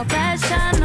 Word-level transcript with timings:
no 0.00 0.06
pressure. 0.06 0.79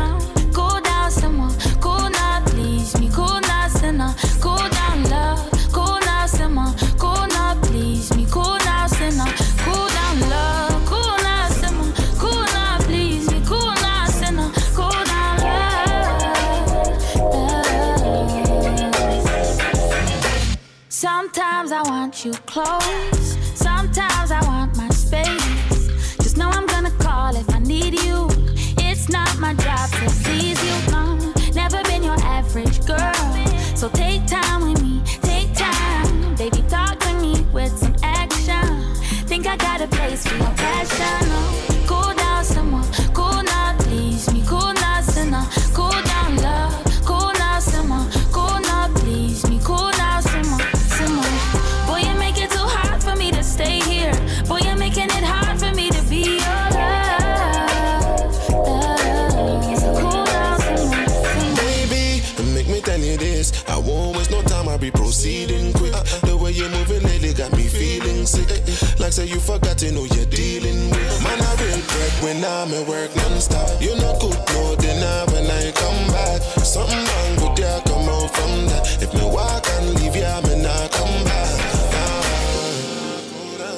when 72.25 72.43
I'm 72.43 72.73
at 72.73 72.87
work 72.87 73.15
non-stop. 73.15 73.79
You 73.79 73.95
no 73.97 74.17
cook 74.19 74.33
no 74.49 74.75
dinner 74.77 75.17
when 75.31 75.45
I 75.45 75.71
come 75.81 76.07
back. 76.07 76.41
Something 76.73 77.03
wrong 77.09 77.33
with 77.41 77.59
ya 77.59 77.79
come 77.85 78.09
out 78.09 78.29
from 78.35 78.51
that. 78.69 78.83
If 79.03 79.13
me 79.13 79.23
walk 79.37 79.63
and 79.75 79.93
leave 79.97 80.15
ya, 80.15 80.41
me 80.41 80.55
not 80.65 80.91
come 80.97 81.17
back. 81.29 81.53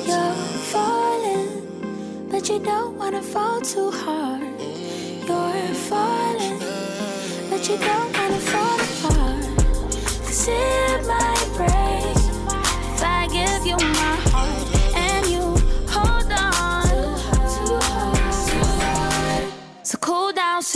Nah. 0.08 0.32
You're 0.32 0.36
falling, 0.74 1.50
but 2.32 2.48
you 2.48 2.60
don't 2.60 2.98
wanna 2.98 3.22
fall 3.22 3.60
too 3.60 3.92
hard. 3.92 4.48
You're 5.28 5.74
falling, 5.90 6.58
but 7.50 7.62
you 7.68 7.78
don't 7.90 8.12
wanna 8.18 8.42
fall 8.52 8.80
apart. 8.88 9.44
Cause 10.26 10.48
it 10.48 11.00
might 11.12 11.48
break 11.58 12.18
if 12.96 13.04
I 13.04 13.28
give 13.38 13.64
you 13.70 13.78
my 14.00 14.17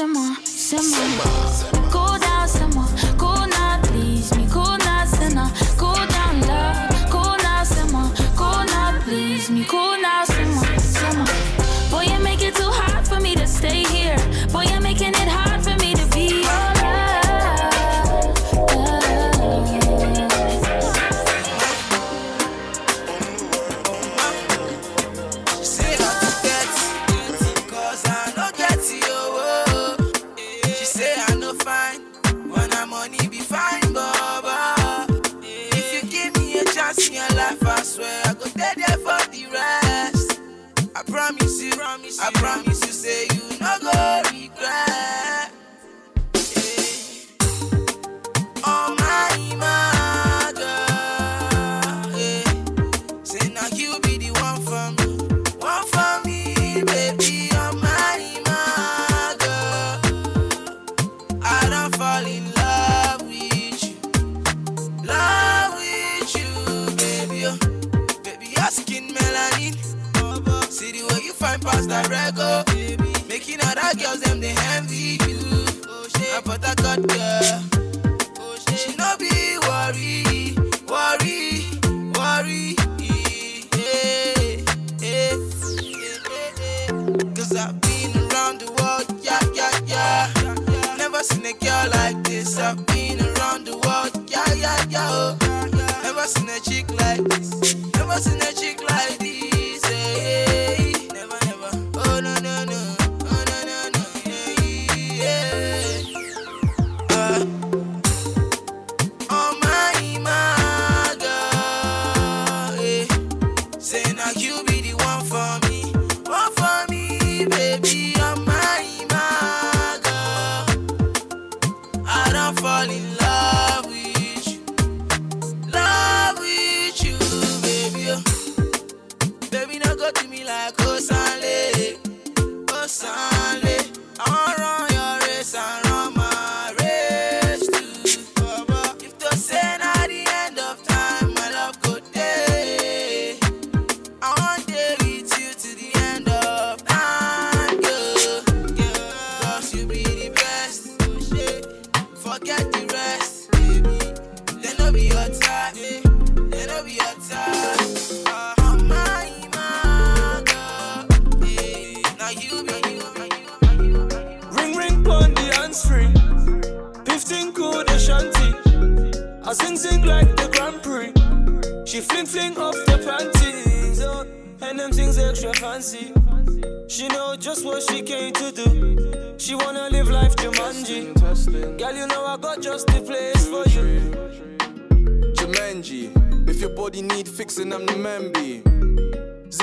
c'est 0.01 0.07
moi, 0.07 0.35
c'est 0.43 0.77
moi. 0.77 1.50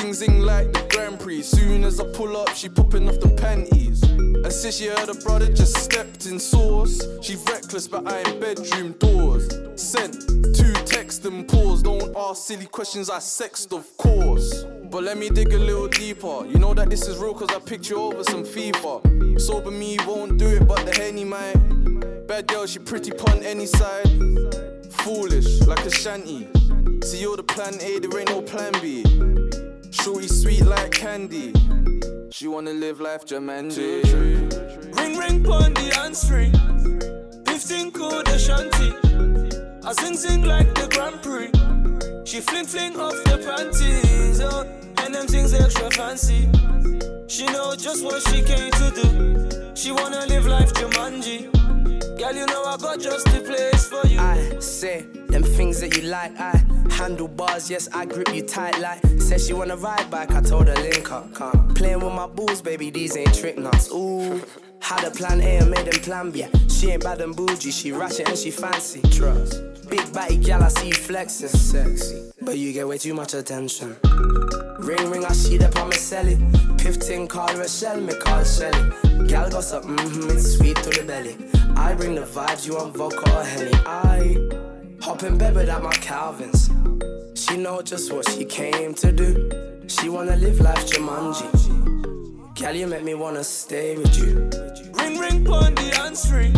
Zing 0.01 0.15
zing 0.15 0.41
like 0.41 0.73
the 0.73 0.87
Grand 0.91 1.19
Prix. 1.19 1.43
Soon 1.43 1.83
as 1.83 1.99
I 1.99 2.05
pull 2.13 2.37
up, 2.37 2.55
she 2.55 2.69
popping 2.69 3.09
off 3.09 3.19
the 3.19 3.31
panties. 3.31 4.03
And 4.03 4.53
since 4.53 4.77
she 4.77 4.87
heard 4.87 5.09
her 5.09 5.21
brother 5.23 5.53
just 5.53 5.77
stepped 5.77 6.27
in 6.27 6.39
sauce, 6.39 7.03
she 7.21 7.35
reckless 7.51 7.89
behind 7.89 8.41
bedroom 8.41 8.93
doors. 8.93 9.49
Sent 9.75 10.15
two 10.55 10.73
text 10.87 11.25
and 11.25 11.49
pause. 11.49 11.83
Don't 11.83 12.17
ask 12.17 12.47
silly 12.47 12.67
questions, 12.67 13.11
I 13.11 13.19
sext, 13.19 13.77
of 13.77 13.97
course. 13.97 14.65
But 14.85 15.03
let 15.03 15.19
me 15.19 15.31
dig 15.31 15.53
a 15.53 15.59
little 15.59 15.89
deeper. 15.89 16.47
You 16.47 16.59
know 16.59 16.75
that 16.75 16.91
this 16.91 17.09
is 17.09 17.19
real 17.19 17.35
cause 17.35 17.51
I 17.51 17.59
picked 17.59 17.91
you 17.91 17.97
over 18.01 18.23
some 18.23 18.45
FIFA. 18.45 19.41
Sober 19.41 19.73
me 19.73 19.97
won't 20.07 20.39
do 20.39 20.47
it, 20.47 20.69
but 20.69 20.87
the 20.87 20.95
henny 20.95 21.25
might. 21.25 21.57
Bad 22.29 22.47
girl, 22.47 22.67
she 22.67 22.79
pretty 22.79 23.11
pun 23.11 23.43
any 23.43 23.67
side. 23.67 24.07
Foolish, 24.91 25.61
like 25.63 25.85
a 25.85 25.91
shanty. 25.91 26.47
See, 27.03 27.21
you're 27.21 27.37
the 27.37 27.43
plan 27.43 27.75
A, 27.81 27.99
there 27.99 28.21
ain't 28.21 28.29
no 28.29 28.43
plan 28.43 28.73
B. 28.81 29.03
Shorty 29.91 30.29
sweet 30.29 30.65
like 30.65 30.91
candy. 30.93 31.53
She 32.31 32.47
wanna 32.47 32.73
live 32.73 33.01
life 33.01 33.25
Jumanji. 33.27 34.05
Ring 34.97 35.19
ring 35.19 35.43
pon 35.43 35.75
the 35.75 35.99
answering. 36.01 36.53
15 37.47 37.91
code 37.93 38.29
Ashanti. 38.29 38.93
I 39.85 39.93
sing 39.93 40.17
sing 40.17 40.43
like 40.43 40.75
the 40.75 40.87
Grand 40.89 41.23
Prix. 41.23 41.51
She 42.25 42.41
fling 42.41 42.67
fling 42.67 42.99
off 43.01 43.15
the 43.25 43.39
panties, 43.39 44.41
oh, 44.41 44.67
and 44.99 45.15
them 45.15 45.27
things 45.27 45.55
extra 45.55 45.91
fancy. 45.91 46.49
She 47.27 47.47
know 47.47 47.75
just 47.75 48.05
what 48.05 48.23
she 48.29 48.43
came 48.43 48.71
to 48.71 48.91
do. 48.95 49.75
She 49.75 49.91
wanna 49.93 50.27
live 50.27 50.47
life 50.47 50.73
Jumanji. 50.75 51.58
Girl, 52.19 52.35
you 52.35 52.47
know 52.47 52.65
I 52.65 52.77
got 52.77 52.99
just 52.99 53.27
the 53.27 53.41
place 53.41 53.89
for 53.89 54.05
you. 54.09 54.19
I 54.19 54.59
say 54.59 55.03
them 55.29 55.45
things 55.45 55.81
that 55.81 55.97
you 55.97 56.03
like. 56.03 56.33
I 56.41 56.61
handlebars, 56.91 57.71
yes, 57.71 57.89
I 57.95 58.07
grip 58.07 58.35
you 58.35 58.43
tight 58.43 58.77
like. 58.81 59.01
Said 59.21 59.41
she 59.41 59.53
wanna 59.53 59.77
ride 59.77 60.11
back, 60.11 60.33
I 60.33 60.41
told 60.41 60.67
her 60.67 60.75
link 60.75 61.13
up. 61.13 61.33
Can't. 61.33 61.77
Playing 61.77 62.01
with 62.01 62.13
my 62.13 62.27
balls, 62.27 62.61
baby, 62.61 62.91
these 62.91 63.17
ain't 63.17 63.33
trick 63.39 63.57
nuts. 63.57 63.93
Ooh. 63.93 64.43
Had 64.81 65.05
a 65.05 65.13
plan 65.13 65.41
A 65.41 65.59
and 65.59 65.71
made 65.71 65.87
them 65.87 66.03
plan 66.03 66.31
B. 66.33 66.45
She 66.69 66.91
ain't 66.91 67.05
bad 67.05 67.21
and 67.21 67.37
bougie, 67.37 67.71
she 67.71 67.93
ratchet 67.93 68.29
and 68.29 68.37
she 68.37 68.51
fancy. 68.51 69.01
Trust. 69.11 69.63
Big 69.89 70.13
body 70.13 70.39
gal, 70.39 70.65
I 70.65 70.69
see 70.69 70.89
you 70.89 70.95
flexing. 70.95 71.49
Sexy. 71.49 72.33
But 72.43 72.59
you 72.59 72.73
get 72.73 72.89
way 72.89 72.99
too 72.99 73.15
much 73.15 73.35
attention. 73.35 73.97
Ring 74.79 75.11
ring, 75.11 75.25
I 75.25 75.33
see 75.33 75.57
the 75.57 75.67
on 75.81 75.89
my 75.89 75.97
celly. 75.97 76.39
Fifteen 76.81 77.27
call 77.27 77.49
shell, 77.65 78.01
me 78.01 78.15
call 78.15 78.45
Shelly. 78.45 79.27
Gal 79.27 79.51
gossip, 79.51 79.83
mm-hmm, 79.85 80.31
it's 80.31 80.57
sweet 80.57 80.77
to 80.77 80.91
the 80.91 81.05
belly. 81.05 81.37
I 81.77 81.95
bring 81.95 82.15
the 82.15 82.23
vibes, 82.23 82.67
you 82.67 82.79
vodka 82.93 83.37
or 83.37 83.45
henny. 83.45 83.73
I 83.85 84.37
hop 85.01 85.25
in 85.25 85.37
bed 85.37 85.57
without 85.57 85.83
my 85.83 85.91
Calvins. 85.93 86.71
She 87.35 87.57
know 87.57 87.83
just 87.83 88.13
what 88.13 88.29
she 88.31 88.45
came 88.45 88.95
to 88.95 89.11
do. 89.11 89.83
She 89.89 90.09
wanna 90.09 90.37
live 90.37 90.61
life 90.61 90.87
Jumanji. 90.87 92.55
Gal, 92.55 92.75
you 92.77 92.87
make 92.87 93.03
me 93.03 93.15
wanna 93.15 93.43
stay 93.43 93.97
with 93.97 94.17
you. 94.17 94.49
Ring 94.95 95.19
ring 95.19 95.45
pon 95.45 95.75
the 95.75 96.01
answering. 96.05 96.55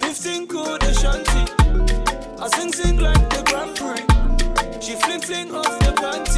15 0.00 0.46
code 0.48 0.82
shanty. 0.96 1.44
I 2.42 2.48
sing 2.48 2.72
sing 2.72 2.98
like 2.98 3.30
the 3.30 3.42
Grand 3.46 3.76
Prix. 3.76 4.22
She 4.82 4.96
fling 4.96 5.20
fling 5.20 5.54
off 5.54 5.78
the 5.78 5.92
panties, 5.92 6.31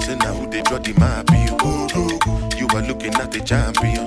Say 0.00 0.16
now 0.16 0.32
who 0.34 0.46
they 0.50 0.62
draw 0.62 0.78
the 0.78 0.92
map, 0.98 1.30
you 1.30 2.09
At 3.20 3.32
the 3.32 3.40
champion. 3.40 4.06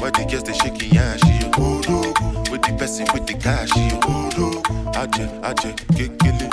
Why 0.00 0.10
the 0.10 0.24
girls 0.24 0.44
they 0.44 0.54
shaking 0.54 0.94
you 0.94 1.50
Odogwu. 1.52 2.50
With 2.50 2.62
the 2.62 2.72
person 2.78 3.06
with 3.12 3.26
the 3.26 3.34
cash, 3.34 3.68
you 3.76 3.98
Odogwu. 4.00 4.62
Aje, 4.96 5.28
aje, 5.42 5.74
kekele. 5.92 6.48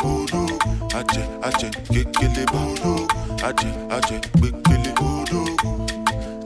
Aje, 0.94 1.24
aje, 1.42 1.72
kekele. 1.88 2.44
Aje, 3.42 3.70
aje, 3.90 4.20
kekele. 4.42 4.92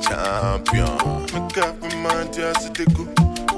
Champion. 0.02 0.98
Make 1.34 1.58
up 1.58 1.81
my 1.81 1.96
mind, 1.96 2.38
yeah, 2.38 2.54
I 2.56 2.69
they 2.69 2.86
go. 2.94 3.06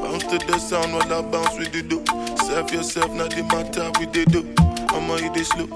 Bounce 0.01 0.23
to 0.23 0.38
the 0.47 0.57
sound 0.59 0.94
while 0.94 1.13
I 1.13 1.21
bounce 1.29 1.59
with 1.59 1.73
the 1.73 1.83
do. 1.83 2.03
Serve 2.47 2.71
yourself, 2.71 3.13
not 3.13 3.31
the 3.31 3.44
matter 3.44 3.91
with 4.00 4.13
the 4.13 4.25
do. 4.25 4.47
I'ma 4.95 5.17
hit 5.17 5.33
this 5.33 5.50
slow. 5.50 5.67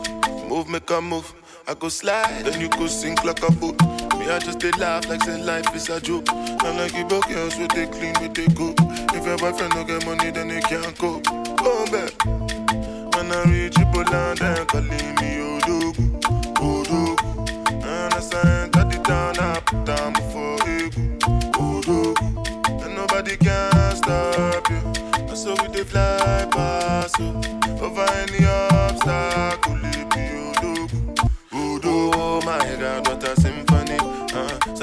Move, 0.48 0.70
make 0.70 0.90
a 0.90 1.02
move. 1.02 1.34
I 1.68 1.74
go 1.74 1.90
slide, 1.90 2.46
then 2.46 2.62
you 2.62 2.70
go 2.70 2.88
sink 2.88 3.24
like 3.26 3.44
a 3.44 3.52
boat. 3.52 3.80
Me, 4.24 4.30
I 4.30 4.40
just 4.40 4.60
they 4.62 4.72
laugh 4.72 5.10
like 5.10 5.22
say 5.24 5.42
life 5.44 5.76
is 5.76 5.90
a 5.90 6.00
joke. 6.00 6.26
I'm 6.32 6.78
like 6.78 6.94
you 6.96 7.04
broke 7.04 7.28
girls 7.28 7.58
with 7.58 7.72
they 7.72 7.88
clean, 7.88 8.14
with 8.22 8.34
they 8.34 8.48
go. 8.48 8.74
If 9.14 9.26
your 9.26 9.38
boyfriend 9.38 9.74
don't 9.74 9.86
get 9.86 10.06
money, 10.06 10.32
then 10.32 10.48
they 10.48 10.62
can't 10.62 10.98
go. 10.98 11.20
Go 11.20 11.86
back. 11.92 12.14
When 13.16 13.32
I 13.34 13.44
reach 13.52 13.78
you, 13.78 13.86
Poland, 13.92 14.38
they 14.38 14.64
calling 14.66 15.16
me 15.20 15.60
Odogwu, 15.60 16.22
Odogwu. 16.56 17.84
And 17.84 18.14
I 18.14 18.64
enter 18.64 18.86
the 18.86 19.04
town, 19.04 19.38
I 19.40 19.60
put 19.60 19.84
down 19.84 20.14
before 20.14 20.58
Egu, 20.60 21.20
Odogwu. 21.52 22.86
And 22.86 22.96
nobody 22.96 23.36
can 23.36 23.96
stop 23.98 24.70
you. 24.70 24.78
And 25.20 25.38
so 25.38 25.54
we 25.62 25.68
dey 25.68 25.84
fly 25.84 26.48
past 26.50 27.20
you. 27.20 27.28
Over 27.84 28.06
any 28.24 28.46
obstacle, 28.46 29.76
it 29.84 30.10
be 30.12 30.24
Odogwu, 30.48 31.16
Odogwu. 31.52 32.14
Oh 32.16 32.42
my 32.46 32.58
God, 32.80 33.06
what 33.10 33.22
a 33.26 33.36
symphony. 33.42 33.53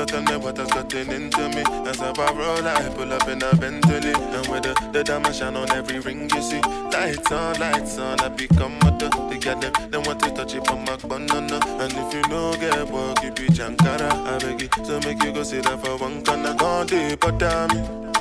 Me 0.01 0.37
what 0.39 0.57
has 0.57 0.69
gotten 0.71 1.11
into 1.11 1.49
me. 1.51 1.63
As 1.87 2.01
I 2.01 2.11
roll, 2.33 2.67
I 2.67 2.89
pull 2.97 3.13
up 3.13 3.29
in 3.29 3.43
a 3.43 3.55
Bentley. 3.55 4.13
And 4.15 4.47
with 4.49 4.63
the, 4.63 4.75
the 4.93 5.05
diamond 5.05 5.35
shine 5.35 5.55
on 5.55 5.71
every 5.73 6.01
ring 6.01 6.29
you 6.35 6.43
see. 6.43 6.61
Lights 6.91 7.31
on, 7.31 7.61
lights 7.61 7.99
on, 7.99 8.19
I 8.21 8.31
become 8.31 8.79
a 8.87 8.93
duh. 8.93 9.11
They 9.29 9.37
got 9.37 9.61
them, 9.61 9.73
they 9.91 9.99
want 9.99 10.21
to 10.21 10.31
touch 10.31 10.55
it 10.55 10.67
on 10.71 10.87
my 10.87 10.97
banana. 10.97 11.61
And 11.79 11.93
if 11.93 12.15
you 12.15 12.23
know 12.31 12.55
get 12.55 12.91
work, 12.91 13.23
you 13.23 13.31
be 13.33 13.49
Jankara. 13.49 14.11
I 14.11 14.39
beg 14.39 14.63
you, 14.63 14.85
so 14.85 15.01
make 15.01 15.23
you 15.23 15.33
go 15.33 15.43
sit 15.43 15.65
down 15.65 15.79
for 15.79 15.99
one 15.99 16.25
corner. 16.25 16.55
Gone 16.55 16.87
deep, 16.87 17.21
but 17.21 17.37
damn 17.37 17.71
it. 17.71 18.17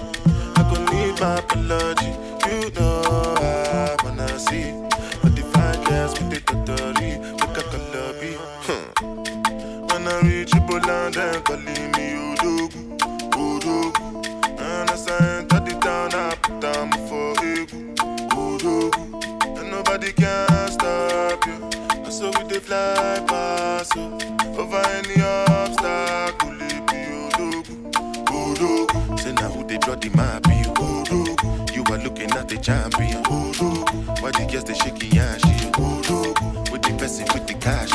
I 0.57 0.63
could 0.69 0.93
need 0.93 1.17
my 1.21 1.39
apology. 1.39 2.11
You 2.45 2.71
know 2.71 3.01
I 3.07 3.95
wanna 4.03 4.37
see. 4.37 4.73
But 5.23 5.33
the 5.33 5.43
fine 5.53 5.81
girls 5.85 6.19
with 6.19 6.29
the 6.29 6.41
totally, 6.41 7.19
make 7.19 7.57
a 7.57 7.63
the. 7.71 8.09
Hmm. 8.67 9.85
When 9.87 10.07
I 10.07 10.19
reach 10.21 10.58
Poland, 10.81 11.13
they 11.15 11.41
calling 11.41 11.91
me 11.91 12.35
Odogwu, 12.35 12.97
Odogwu. 13.31 14.59
And 14.59 14.89
as 14.89 15.07
I 15.07 15.37
enter 15.39 15.59
the 15.59 15.77
town, 15.81 16.13
I 16.13 16.35
put 16.35 16.59
down 16.59 16.89
before 16.89 17.33
Egu, 17.35 17.95
Odogwu. 18.29 19.59
And 19.59 19.71
nobody 19.71 20.11
can 20.13 20.71
stop 20.71 21.45
you. 21.45 21.53
And 22.03 22.13
so 22.13 22.27
we 22.37 22.47
dey 22.47 22.59
fly 22.59 23.23
past 23.27 23.95
you. 23.95 24.03
Over 24.57 24.81
any 24.97 25.21
obstacle, 25.21 26.51
be 26.87 26.99
Odogwu, 27.23 27.91
Odogwu. 28.25 29.19
Say 29.19 29.33
now 29.33 29.49
who 29.49 29.63
they 29.65 29.77
draw 29.77 29.95
the 29.95 30.09
map, 30.11 30.43
Odogwu. 30.43 31.75
You 31.75 31.83
are 31.93 31.97
looking 32.03 32.31
at 32.31 32.47
the 32.47 32.57
champion, 32.57 33.23
Odogwu. 33.23 34.21
Why 34.21 34.31
the 34.31 34.47
girls 34.51 34.63
they 34.65 34.73
shaking 34.75 35.11
yash, 35.11 35.43
you 35.43 35.71
Odogwu. 35.71 36.71
With 36.71 36.83
the 36.83 36.93
person 36.97 37.25
with 37.33 37.47
the 37.47 37.53
cash, 37.55 37.89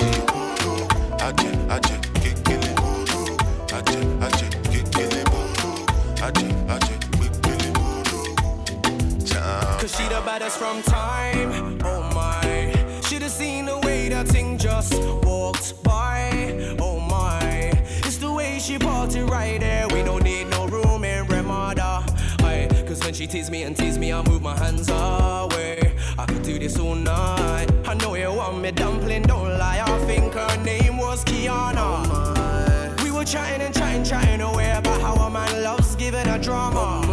divide 10.38 10.52
from 10.52 10.82
time. 10.82 11.78
Oh 11.84 12.02
my, 12.14 13.00
should've 13.02 13.30
seen 13.30 13.66
the 13.66 13.78
way 13.80 14.08
that 14.08 14.26
thing 14.26 14.58
just 14.58 14.94
walked 15.24 15.82
by. 15.82 16.76
Oh 16.80 16.98
my, 16.98 17.72
it's 17.98 18.16
the 18.16 18.32
way 18.32 18.58
she 18.58 18.78
party 18.78 19.20
right 19.20 19.60
there. 19.60 19.86
We 19.88 20.02
don't 20.02 20.24
need 20.24 20.48
no 20.48 20.66
room 20.66 21.04
in 21.04 21.24
Remada, 21.26 22.02
Aye, 22.42 22.68
cause 22.86 23.04
when 23.04 23.14
she 23.14 23.26
tease 23.26 23.50
me 23.50 23.62
and 23.62 23.76
tease 23.76 23.98
me, 23.98 24.12
I 24.12 24.22
move 24.22 24.42
my 24.42 24.56
hands 24.58 24.88
away. 24.88 25.94
I 26.18 26.26
could 26.26 26.42
do 26.42 26.58
this 26.58 26.78
all 26.78 26.94
night. 26.94 27.66
I 27.86 27.94
know 27.94 28.14
you 28.14 28.32
want 28.32 28.60
me 28.60 28.72
dumpling, 28.72 29.22
don't 29.22 29.58
lie. 29.58 29.82
I 29.86 29.98
think 30.06 30.34
her 30.34 30.64
name 30.64 30.96
was 30.98 31.24
Kiana. 31.24 31.74
Oh 31.76 33.04
we 33.04 33.10
were 33.10 33.24
chatting 33.24 33.62
and 33.62 33.74
chatting, 33.74 34.04
chatting 34.04 34.40
away 34.40 34.72
about 34.72 35.00
how 35.00 35.14
a 35.14 35.30
man 35.30 35.62
loves 35.62 35.94
giving 35.96 36.26
a 36.26 36.38
drama 36.38 37.03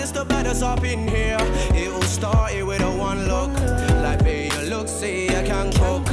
baddest 0.00 0.62
up 0.62 0.82
in 0.84 1.06
here. 1.06 1.36
It 1.74 1.92
all 1.92 2.02
started 2.02 2.64
with 2.64 2.80
a 2.80 2.90
one 2.90 3.28
look. 3.28 3.52
Like, 4.02 4.24
babe, 4.24 4.52
you 4.52 4.70
look, 4.70 4.88
see, 4.88 5.28
I 5.28 5.42
can 5.42 5.70
cook. 5.72 6.06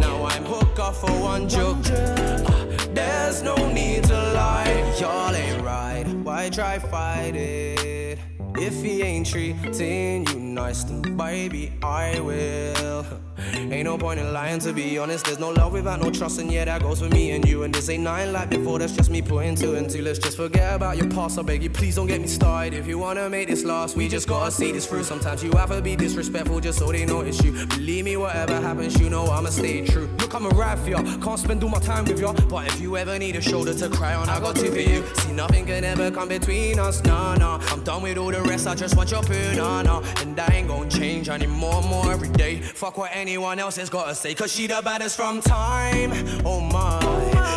Now 0.00 0.24
I'm 0.24 0.44
hooked 0.44 0.78
up 0.78 0.96
for 0.96 1.10
one 1.10 1.48
joke. 1.48 1.78
Uh, 1.86 2.66
there's 2.92 3.42
no 3.42 3.54
need 3.72 4.04
to 4.04 4.14
lie. 4.34 4.96
Y'all 5.00 5.34
ain't 5.34 5.62
right. 5.62 6.06
Why 6.24 6.50
try 6.50 6.78
fight 6.78 7.36
it? 7.36 8.18
If 8.56 8.82
he 8.82 9.02
ain't 9.02 9.26
treating 9.26 10.26
you 10.26 10.40
nice, 10.40 10.84
then 10.84 11.16
baby, 11.16 11.72
I 11.82 12.18
will. 12.20 13.29
Ain't 13.70 13.84
no 13.84 13.98
point 13.98 14.20
in 14.20 14.32
lying 14.32 14.60
to 14.60 14.72
be 14.72 14.98
honest. 14.98 15.26
There's 15.26 15.38
no 15.38 15.50
love 15.50 15.72
without 15.72 16.00
no 16.00 16.10
trust, 16.10 16.38
and 16.40 16.50
yeah, 16.50 16.64
that 16.64 16.82
goes 16.82 17.00
for 17.00 17.08
me 17.08 17.32
and 17.32 17.46
you. 17.48 17.62
And 17.62 17.74
this 17.74 17.88
ain't 17.88 18.04
nothing 18.04 18.32
like 18.32 18.50
before, 18.50 18.78
that's 18.78 18.92
just 18.92 19.10
me 19.10 19.22
putting 19.22 19.54
two 19.54 19.74
and 19.74 19.88
two. 19.88 20.02
Let's 20.02 20.18
just 20.18 20.36
forget 20.36 20.74
about 20.74 20.96
your 20.96 21.08
past. 21.08 21.38
I 21.38 21.42
beg 21.42 21.62
you, 21.62 21.70
please 21.70 21.96
don't 21.96 22.06
get 22.06 22.20
me 22.20 22.26
started. 22.26 22.74
If 22.74 22.86
you 22.86 22.98
wanna 22.98 23.28
make 23.28 23.48
this 23.48 23.64
last, 23.64 23.96
we 23.96 24.08
just 24.08 24.28
gotta 24.28 24.50
see 24.50 24.72
this 24.72 24.86
through. 24.86 25.04
Sometimes 25.04 25.42
you 25.42 25.52
have 25.52 25.70
to 25.70 25.82
be 25.82 25.96
disrespectful 25.96 26.60
just 26.60 26.78
so 26.78 26.90
they 26.90 27.04
notice 27.04 27.42
you. 27.42 27.52
Believe 27.66 28.04
me, 28.04 28.16
whatever 28.16 28.60
happens, 28.60 28.98
you 29.00 29.10
know 29.10 29.26
I'ma 29.26 29.50
stay 29.50 29.86
true. 29.86 30.08
Look, 30.18 30.34
I'm 30.34 30.46
a 30.46 30.50
ride 30.50 30.78
for 30.78 30.90
ya. 30.90 31.02
Can't 31.18 31.38
spend 31.38 31.62
all 31.62 31.70
my 31.70 31.80
time 31.80 32.04
with 32.04 32.20
ya. 32.20 32.32
But 32.48 32.66
if 32.68 32.80
you 32.80 32.96
ever 32.96 33.18
need 33.18 33.36
a 33.36 33.40
shoulder 33.40 33.74
to 33.74 33.88
cry 33.88 34.14
on, 34.14 34.28
I 34.28 34.40
got 34.40 34.56
two 34.56 34.70
for 34.70 34.78
you. 34.80 35.04
See, 35.16 35.32
nothing 35.32 35.66
can 35.66 35.84
ever 35.84 36.10
come 36.10 36.28
between 36.28 36.78
us, 36.78 37.02
nah, 37.04 37.34
nah. 37.34 37.60
I'm 37.70 37.82
done 37.82 38.02
with 38.02 38.18
all 38.18 38.30
the 38.30 38.42
rest, 38.42 38.66
I 38.66 38.74
just 38.74 38.96
want 38.96 39.10
your 39.10 39.22
poo, 39.22 39.54
nah, 39.54 39.82
nah. 39.82 40.02
And 40.18 40.38
I 40.38 40.46
ain't 40.54 40.68
gonna 40.68 40.90
change 40.90 41.28
anymore, 41.28 41.82
more 41.82 42.10
every 42.12 42.28
day. 42.28 42.60
Fuck 42.60 42.98
what 42.98 43.10
anyone 43.12 43.49
else 43.58 43.76
has 43.76 43.90
gotta 43.90 44.14
say, 44.14 44.34
cause 44.34 44.52
she 44.52 44.66
the 44.66 44.80
baddest 44.84 45.16
from 45.16 45.40
time. 45.40 46.12
Oh 46.44 46.60
my. 46.60 47.00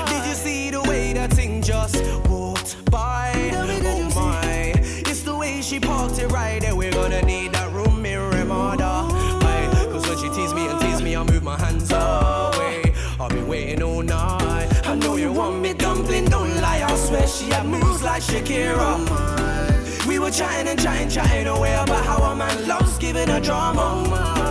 Did 0.08 0.26
you 0.28 0.34
see 0.34 0.72
the 0.72 0.82
way 0.84 1.14
that 1.14 1.32
thing 1.32 1.62
just 1.62 2.04
walked 2.28 2.90
by? 2.90 3.32
Oh 3.54 4.12
my. 4.16 4.74
It's 5.10 5.22
the 5.22 5.36
way 5.36 5.62
she 5.62 5.80
parked 5.80 6.20
it 6.20 6.28
right 6.28 6.62
there. 6.62 6.76
We're 6.76 6.92
gonna 6.92 7.22
need 7.22 7.52
that 7.54 7.72
room 7.72 8.02
mirror 8.02 8.30
remodel. 8.30 9.08
Aye, 9.46 9.70
Cause 9.92 10.08
when 10.08 10.18
she 10.18 10.30
tease 10.36 10.54
me 10.54 10.68
and 10.68 10.80
tease 10.82 11.02
me, 11.02 11.16
I 11.16 11.24
move 11.24 11.44
my 11.44 11.58
hands 11.58 11.92
away. 11.92 12.94
I've 13.20 13.30
been 13.30 13.48
waiting 13.48 13.84
all 13.84 14.02
night. 14.02 14.70
I 14.88 14.96
know 14.96 15.16
you 15.16 15.32
want 15.32 15.62
me 15.62 15.74
dumpling, 15.74 16.26
don't 16.26 16.56
lie. 16.62 16.84
I 16.84 16.96
swear 16.96 17.28
she 17.28 17.46
had 17.52 17.66
moves 17.66 18.02
like 18.02 18.24
Shakira. 18.24 18.78
Oh 18.80 20.08
We 20.08 20.18
were 20.18 20.32
chatting 20.32 20.70
and 20.70 20.82
chatting, 20.82 21.10
chatting 21.10 21.48
away 21.48 21.74
about 21.74 22.04
how 22.06 22.24
a 22.32 22.36
man 22.36 22.68
loves 22.68 22.98
giving 22.98 23.30
a 23.30 23.40
drama. 23.40 24.43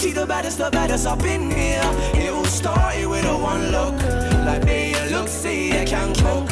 She 0.00 0.12
the 0.12 0.24
baddest, 0.24 0.56
the 0.56 0.70
baddest 0.70 1.06
up 1.06 1.22
in 1.24 1.50
here. 1.50 1.82
It 2.14 2.30
all 2.32 2.46
started 2.46 3.06
with 3.06 3.26
a 3.26 3.36
one 3.36 3.70
look. 3.70 4.00
Like 4.46 4.64
me, 4.64 4.92
you 4.94 5.10
look, 5.10 5.28
see, 5.28 5.78
I 5.78 5.84
can 5.84 6.14
cook. 6.14 6.48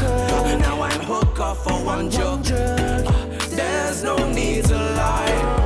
Now 0.61 0.83
I'm 0.83 1.01
hooked 1.01 1.41
up 1.41 1.57
for 1.57 1.83
one 1.83 2.11
joke. 2.11 2.41
Uh, 2.51 3.01
There's 3.49 4.05
no 4.05 4.17
need 4.31 4.67
to 4.67 4.77
lie. 4.77 5.65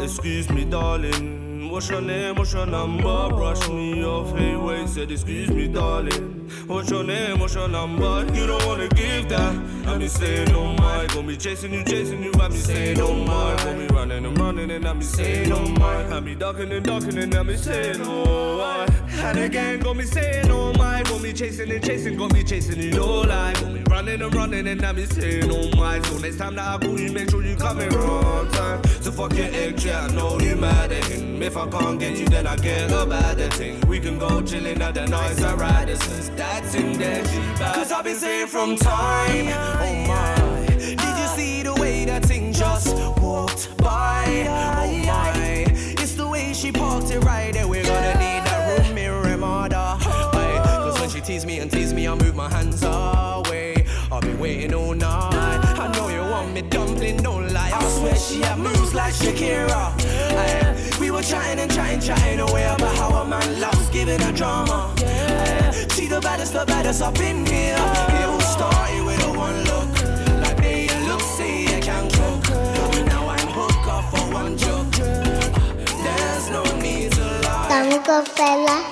Excuse 0.00 0.48
me, 0.48 0.64
darling. 0.64 1.68
What's 1.68 1.90
your 1.90 2.00
name? 2.00 2.36
What's 2.36 2.52
your 2.52 2.66
number? 2.66 3.28
Brush 3.30 3.68
me 3.68 4.04
off, 4.04 4.30
hey, 4.38 4.54
wait, 4.54 4.88
said, 4.90 5.10
Excuse 5.10 5.50
me, 5.50 5.66
darling. 5.66 6.41
What's 6.66 6.90
your 6.90 7.04
name? 7.04 7.38
What's 7.40 7.54
your 7.54 7.68
number? 7.68 8.26
You 8.34 8.46
don't 8.46 8.64
wanna 8.66 8.88
give 8.88 9.28
that. 9.28 9.54
I'm 9.86 9.98
be 9.98 10.08
saying 10.08 10.52
oh 10.52 10.72
my. 10.74 11.06
Gonna 11.08 11.26
be 11.26 11.36
chasing 11.36 11.72
you, 11.72 11.84
chasing 11.84 12.22
you. 12.22 12.32
I 12.40 12.48
be 12.48 12.56
saying, 12.56 13.00
oh 13.00 13.14
my. 13.14 13.56
Gonna 13.64 13.78
be 13.78 13.94
running 13.94 14.24
and 14.24 14.38
running, 14.38 14.70
and 14.70 14.86
I 14.86 14.92
be 14.94 15.04
saying, 15.04 15.52
oh 15.52 15.68
my. 15.68 16.16
I 16.16 16.20
be 16.20 16.34
ducking 16.34 16.72
and 16.72 16.84
ducking, 16.84 17.18
and 17.18 17.34
I 17.34 17.42
be 17.42 17.56
saying, 17.56 18.00
oh 18.02 18.60
I. 18.60 18.86
And 19.28 19.38
again, 19.38 19.80
gonna 19.80 19.98
be 19.98 20.04
saying, 20.04 20.48
no 20.48 20.72
my. 20.74 21.02
Gonna 21.02 21.22
be 21.22 21.32
chasing 21.32 21.70
and 21.70 21.84
chasing, 21.84 22.16
gonna 22.16 22.34
be 22.34 22.42
chasing 22.42 22.80
you, 22.80 22.92
no 22.92 23.20
lie. 23.22 23.52
Gonna 23.54 23.74
be 23.74 23.82
running 23.84 24.22
and 24.22 24.34
running, 24.34 24.66
and 24.66 24.84
I 24.84 24.92
be 24.92 25.06
saying, 25.06 25.48
no 25.48 25.70
my. 25.76 26.00
So 26.02 26.18
next 26.18 26.38
time 26.38 26.54
that 26.56 26.66
I 26.66 26.78
call 26.78 26.98
you, 26.98 27.12
make 27.12 27.30
sure 27.30 27.42
you 27.42 27.56
coming 27.56 27.94
on 27.94 28.50
time. 28.52 28.84
So 29.00 29.12
fuck 29.12 29.34
your 29.34 29.46
ex, 29.46 29.84
yeah, 29.84 30.06
I 30.06 30.14
know 30.14 30.38
you 30.40 30.56
mad 30.56 30.92
at 30.92 31.04
him. 31.04 31.42
If 31.42 31.56
I 31.56 31.68
can't 31.68 31.98
get 31.98 32.18
you, 32.18 32.26
then 32.26 32.46
I 32.46 32.56
get 32.56 32.90
a 32.90 33.04
better 33.04 33.48
thing. 33.50 33.80
We 33.88 33.98
can 34.00 34.18
go 34.18 34.40
chilling 34.42 34.80
at 34.80 34.94
the 34.94 35.06
nice 35.06 35.42
I 35.42 35.54
ride 35.54 35.88
it 35.88 35.98
that's 36.42 36.74
in 36.74 36.92
there, 36.98 37.24
Cause 37.74 37.92
I've 37.92 38.04
been 38.04 38.16
saying 38.16 38.48
from 38.48 38.76
time, 38.76 39.46
oh 39.48 40.06
my. 40.08 40.66
Did 40.76 41.14
you 41.20 41.28
see 41.38 41.62
the 41.62 41.74
way 41.74 42.04
that 42.04 42.24
thing 42.24 42.52
just 42.52 42.96
walked 43.20 43.76
by? 43.76 44.24
Oh 44.48 45.06
my. 45.06 45.64
It's 46.02 46.14
the 46.14 46.26
way 46.26 46.52
she 46.52 46.72
parked 46.72 47.10
it 47.10 47.20
right 47.20 47.52
there. 47.52 47.68
We're 47.68 47.84
gonna 47.84 48.14
need 48.24 48.42
that 48.48 48.60
room 48.70 48.94
mirror 48.94 49.22
remodel. 49.22 49.78
Aye, 49.78 50.60
Cause 50.64 51.00
when 51.00 51.10
she 51.10 51.20
tease 51.20 51.46
me 51.46 51.60
and 51.60 51.70
tease 51.70 51.92
me, 51.94 52.08
I 52.08 52.14
move 52.14 52.34
my 52.34 52.48
hands 52.48 52.82
away. 52.82 53.86
I'll 54.10 54.20
be 54.20 54.34
waiting 54.34 54.74
all 54.74 54.94
night. 54.94 55.60
I 55.84 55.86
know 55.94 56.08
you 56.08 56.22
want 56.32 56.54
me 56.54 56.62
dumpling, 56.62 57.18
don't 57.18 57.52
lie. 57.52 57.70
I 57.72 57.88
swear 57.98 58.16
she 58.16 58.40
had 58.40 58.58
moves 58.58 58.94
like 58.94 59.14
Shakira. 59.14 59.82
Aye, 60.42 60.98
we 61.00 61.10
were 61.12 61.22
chatting 61.22 61.60
and 61.60 61.72
chatting, 61.72 62.00
chatting 62.00 62.40
away 62.40 62.64
about 62.64 62.94
how 62.96 63.10
a 63.22 63.24
man 63.28 63.60
loves 63.60 63.88
giving 63.90 64.20
a 64.20 64.32
drama. 64.32 64.92
Aye, 66.12 66.16
she 66.16 66.20
the 66.20 66.20
baddest, 66.20 66.52
the 66.52 66.64
baddest 66.66 67.02
up 67.02 67.18
in 67.20 67.46
here. 67.46 67.74
It 67.74 68.24
all 68.26 68.40
started 68.40 69.04
with 69.04 69.24
a 69.24 69.32
one 69.32 69.64
look. 69.64 69.88
Like 70.42 70.58
me, 70.60 70.84
you 70.84 71.08
look, 71.08 71.20
see, 71.20 71.66
I 71.74 71.80
can 71.80 72.10
cook. 72.10 72.50
Now 73.06 73.28
I'm 73.28 73.48
hooked 73.48 73.88
up 73.88 74.04
for 74.10 74.32
one 74.32 74.56
joke. 74.58 74.90
There's 74.92 76.50
no 76.50 76.62
need 76.80 77.12
to 77.12 77.24
lie. 77.42 77.68
Tango 77.68 78.24
fella. 78.24 78.84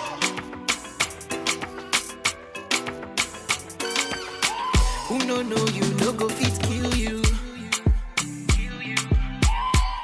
Who 5.08 5.18
no 5.26 5.42
know 5.42 5.66
you, 5.74 5.94
no 6.00 6.12
go 6.12 6.28
fit 6.28 6.58
kill 6.62 6.94
you. 6.94 7.22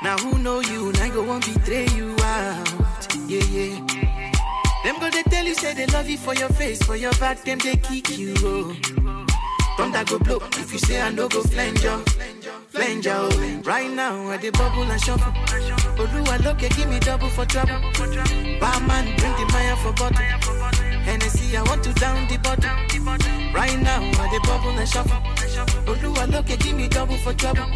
Now 0.03 0.19
who 0.19 0.39
know 0.39 0.61
you, 0.61 0.93
now 0.93 1.09
go 1.09 1.23
won't 1.23 1.47
betray 1.47 1.87
you 1.95 2.15
out. 2.21 3.07
Yeah, 3.27 3.45
yeah. 3.45 3.96
Them 4.87 5.01
go 5.01 5.11
they 5.11 5.25
tell 5.25 5.45
you 5.45 5.57
say 5.57 5.75
they 5.75 5.87
love 5.87 6.09
you 6.09 6.17
for 6.17 6.33
your 6.37 6.49
face, 6.49 6.81
for 6.81 6.95
your 6.95 7.11
back, 7.15 7.43
them 7.43 7.59
they 7.59 7.75
kick 7.75 8.17
you. 8.17 8.35
Oh. 8.39 9.27
Thunder 9.77 10.05
go 10.05 10.17
blow 10.21 10.39
if 10.53 10.73
you 10.73 10.79
say 10.79 11.03
I 11.03 11.11
no 11.11 11.29
go 11.29 11.43
flange 11.43 11.83
you. 11.83 12.05
Flange 12.69 13.05
you. 13.05 13.13
oh. 13.13 13.63
Right 13.65 13.91
now, 13.91 14.31
I 14.31 14.37
the 14.37 14.51
bubble 14.53 14.85
and 14.85 15.01
shuffle. 15.01 15.33
Oluwa 15.99 16.39
look, 16.45 16.59
give 16.59 16.89
me 16.89 17.01
double 17.01 17.29
for 17.31 17.45
trouble. 17.47 17.81
Barman, 18.61 19.07
bring 19.17 19.35
the 19.35 19.51
Maya 19.51 19.75
for 19.75 19.93
bottle. 19.93 20.23
Hennessy, 21.03 21.57
I 21.57 21.63
want 21.63 21.83
to 21.83 21.93
down 21.95 22.29
the 22.29 22.37
bottle. 22.37 22.71
Right 23.53 23.77
now, 23.81 24.03
I 24.03 24.31
the 24.31 24.41
bubble 24.47 24.71
and 24.71 24.89
shuffle. 24.89 25.19
Oluwa 25.93 26.31
look, 26.31 26.47
give 26.47 26.77
me 26.77 26.87
double 26.87 27.17
for 27.17 27.33
trouble. 27.33 27.67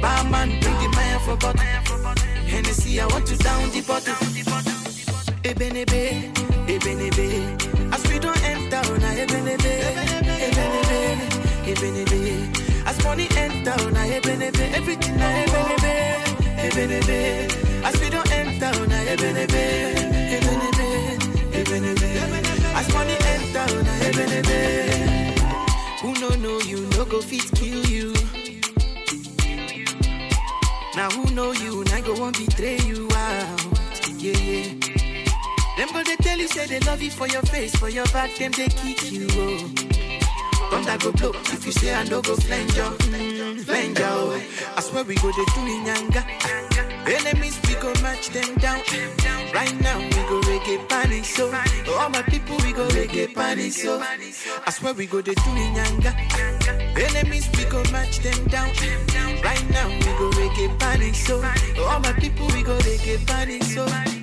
Barman, 0.00 0.58
bring 0.60 0.76
the 0.80 0.88
Maya 0.96 1.18
for 1.20 1.36
bottle. 1.36 1.60
Hennessy, 2.46 2.98
I 2.98 3.06
want 3.08 3.26
to 3.26 3.36
down 3.36 3.68
the 3.72 3.82
bottle. 3.82 4.16
Ebenebe, 5.42 6.30
Ebenebe. 6.68 7.92
As 7.92 8.02
we 8.08 8.18
don't 8.18 8.42
enter, 8.44 8.82
now 8.98 9.14
Ebenebe, 9.14 9.72
Ebenebe, 10.46 11.00
Ebenebe. 11.64 12.86
As 12.86 13.02
money 13.04 13.28
enter, 13.36 13.90
now 13.90 14.04
Ebenebe. 14.06 14.74
Everything 14.74 15.16
now 15.16 15.44
Ebenebe, 15.44 15.94
Ebenebe. 16.66 17.84
As 17.84 18.00
we 18.00 18.10
don't 18.10 18.30
enter, 18.32 18.86
now 18.86 19.04
Ebenebe, 19.04 19.94
Ebenebe, 20.36 20.88
Ebenebe. 21.52 22.10
As 22.74 22.92
money 22.92 23.16
enter, 23.34 23.82
now 23.82 24.00
Ebenebe. 24.08 24.60
Who 26.02 26.12
no 26.20 26.28
know 26.36 26.60
you, 26.60 26.86
no 26.96 27.04
go 27.04 27.20
fit 27.20 27.50
kill 27.54 27.84
you. 27.86 28.12
Now 30.96 31.08
who 31.10 31.30
know 31.34 31.52
you, 31.52 31.82
now 31.84 32.00
go 32.02 32.14
won't 32.20 32.36
betray 32.36 32.78
you 32.80 33.08
out. 33.14 33.60
Yeah, 34.18 34.36
yeah. 34.36 34.99
Them 35.80 35.88
go 35.94 36.02
they 36.02 36.16
tell 36.16 36.36
you 36.36 36.46
say 36.46 36.66
they 36.66 36.78
love 36.80 37.00
you 37.00 37.10
for 37.10 37.26
your 37.26 37.40
face, 37.40 37.74
for 37.74 37.88
your 37.88 38.04
back, 38.08 38.36
them 38.36 38.52
they 38.52 38.68
kick 38.68 39.10
you. 39.10 39.26
Oh. 39.30 39.56
Thunder 40.68 40.98
go 40.98 41.10
blow 41.10 41.32
if 41.54 41.64
you 41.64 41.72
say 41.72 41.94
I 41.94 42.04
no 42.04 42.20
go 42.20 42.36
flange 42.36 42.76
you, 42.76 42.84
flange 43.64 43.98
you. 43.98 44.04
Oh. 44.04 44.42
I 44.76 44.80
swear 44.82 45.04
we 45.04 45.14
go 45.14 45.32
they 45.32 45.44
do 45.54 45.60
in 45.64 45.86
yanga. 45.88 46.22
Enemies 47.08 47.58
we 47.66 47.76
go 47.76 47.94
match 48.02 48.28
them 48.28 48.54
down. 48.56 48.82
Right 49.54 49.74
now 49.80 49.98
we 50.00 50.20
go 50.28 50.42
reggae 50.42 50.86
panic 50.86 51.24
so. 51.24 51.46
All 51.96 52.10
my 52.10 52.20
people 52.24 52.58
we 52.58 52.74
go 52.74 52.86
reggae 52.88 53.34
panic 53.34 53.72
so. 53.72 54.02
I 54.02 54.70
swear 54.70 54.92
we 54.92 55.06
go 55.06 55.22
they 55.22 55.32
do 55.32 55.50
in 55.52 55.72
yanga. 55.72 56.12
Enemies 57.08 57.48
we 57.56 57.64
go 57.64 57.82
match 57.90 58.18
them 58.18 58.44
down. 58.48 58.68
Right 59.42 59.66
now 59.70 59.88
we 59.88 60.12
go 60.20 60.28
reggae 60.32 60.78
panic 60.78 61.14
so. 61.14 61.36
All 61.82 62.00
my 62.00 62.12
people 62.20 62.48
we 62.48 62.62
go 62.62 62.76
reggae 62.80 63.26
panic 63.26 63.62
so. 63.62 64.19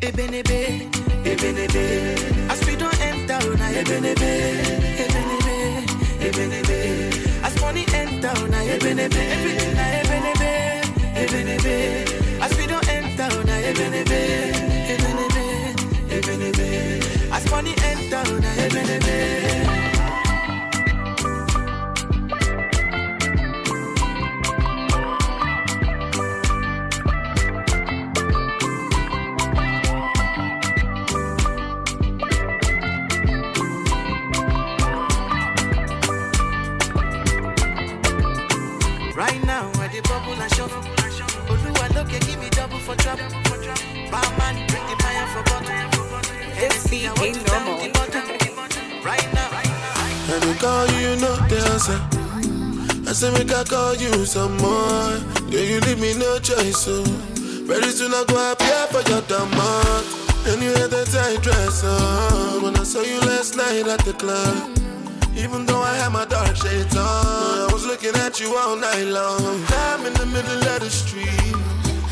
Ebenebe, 0.00 0.88
Ebenebe. 1.24 2.50
As 2.50 2.64
we 2.66 2.76
don't 2.76 3.00
enter, 3.00 3.38
now 3.56 3.70
Ebenebe, 3.72 4.30
Ebenebe, 5.02 5.56
Ebenebe. 6.20 7.42
As 7.42 7.60
money 7.60 7.84
enter, 7.92 8.34
now 8.48 8.62
Ebenebe, 8.62 9.22
everything 9.34 9.74
now 9.74 10.00
Ebenebe, 10.00 10.52
Ebenebe. 11.22 12.40
As 12.40 12.56
we 12.56 12.66
don't 12.66 12.88
enter, 12.88 13.44
now 13.44 13.60
Ebenebe, 13.70 14.20
Ebenebe, 14.92 15.44
Ebenebe. 16.16 17.32
As 17.32 17.50
money 17.50 17.74
enter, 17.82 18.40
now 18.40 18.54
Ebenebe. 18.54 19.77
Answer. 51.88 53.08
I 53.08 53.12
say 53.12 53.30
make 53.32 53.52
I 53.52 53.64
call 53.64 53.94
you 53.94 54.12
some 54.26 54.56
more. 54.58 55.16
Yeah, 55.48 55.60
you 55.60 55.80
leave 55.80 56.00
me 56.00 56.14
no 56.18 56.38
choice, 56.38 56.84
so 56.84 57.02
very 57.64 57.90
soon 57.90 58.12
I 58.12 58.24
go 58.28 58.36
appear 58.52 58.86
for 58.92 59.02
your 59.10 59.22
demand. 59.22 60.04
And 60.46 60.62
you 60.62 60.70
had 60.72 60.90
that 60.90 61.08
tight 61.08 61.42
dress 61.42 61.84
on 61.84 62.62
when 62.62 62.76
I 62.76 62.84
saw 62.84 63.02
you 63.02 63.20
last 63.20 63.56
night 63.56 63.86
at 63.86 64.00
the 64.04 64.12
club. 64.12 64.76
Even 65.36 65.66
though 65.66 65.80
I 65.80 65.94
had 65.96 66.10
my 66.12 66.24
dark 66.24 66.56
shades 66.56 66.96
on, 66.96 67.04
I 67.04 67.68
was 67.72 67.86
looking 67.86 68.14
at 68.16 68.40
you 68.40 68.54
all 68.56 68.76
night 68.76 69.04
long. 69.04 69.64
I'm 69.68 70.06
in 70.06 70.14
the 70.14 70.26
middle 70.26 70.62
of 70.74 70.80
the 70.80 70.90
street. 70.90 71.54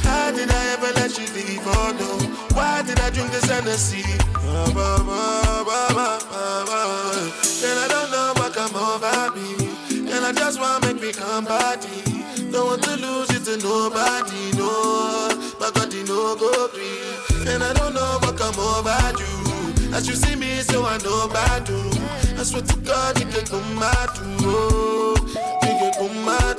How 0.04 0.30
did 0.30 0.50
I 0.50 0.64
ever 0.75 0.92
let 1.00 1.18
you 1.18 1.26
leave? 1.35 1.62
Oh 1.64 1.90
no, 1.99 2.54
why 2.54 2.83
did 2.83 3.00
I 3.00 3.11
drink 3.11 3.33
this 3.33 3.45
Hennessy? 3.45 4.04
Bah, 4.35 4.71
bah, 4.75 5.02
bah, 5.02 5.64
bah, 5.66 6.21
bah, 6.30 6.64
bah. 6.66 7.47
And 7.66 7.78
I 7.80 7.88
don't 7.88 8.11
know 8.12 8.33
what 8.37 8.52
come 8.54 8.76
over 8.76 9.35
me. 9.35 9.66
I 10.26 10.33
just 10.33 10.59
wanna 10.59 10.85
make 10.85 11.00
me 11.00 11.12
come 11.12 11.45
body. 11.45 12.02
Don't 12.50 12.66
want 12.66 12.83
to 12.83 12.97
lose 12.97 13.30
it 13.30 13.45
to 13.45 13.56
nobody, 13.59 14.50
no. 14.59 15.30
My 15.61 15.71
God, 15.73 15.95
you 15.95 16.02
know 16.02 16.35
go 16.35 16.66
free. 16.66 17.47
And 17.47 17.62
I 17.62 17.73
don't 17.75 17.95
know 17.95 18.18
what 18.21 18.37
come 18.37 18.59
over 18.59 18.90
you. 19.23 19.95
As 19.95 20.09
you 20.09 20.16
see 20.16 20.35
me, 20.35 20.62
so 20.62 20.85
I 20.85 20.99
know 20.99 21.26
about 21.30 21.68
you. 21.68 21.78
I 22.37 22.42
swear 22.42 22.62
to 22.62 22.76
God, 22.78 23.21
you 23.21 23.26
can 23.26 23.47
come 23.47 23.78
out 23.80 24.16
too. 24.16 24.37
Oh, 24.42 25.14
you 25.62 25.75
can 25.78 25.92
come 25.95 26.28
out 26.28 26.56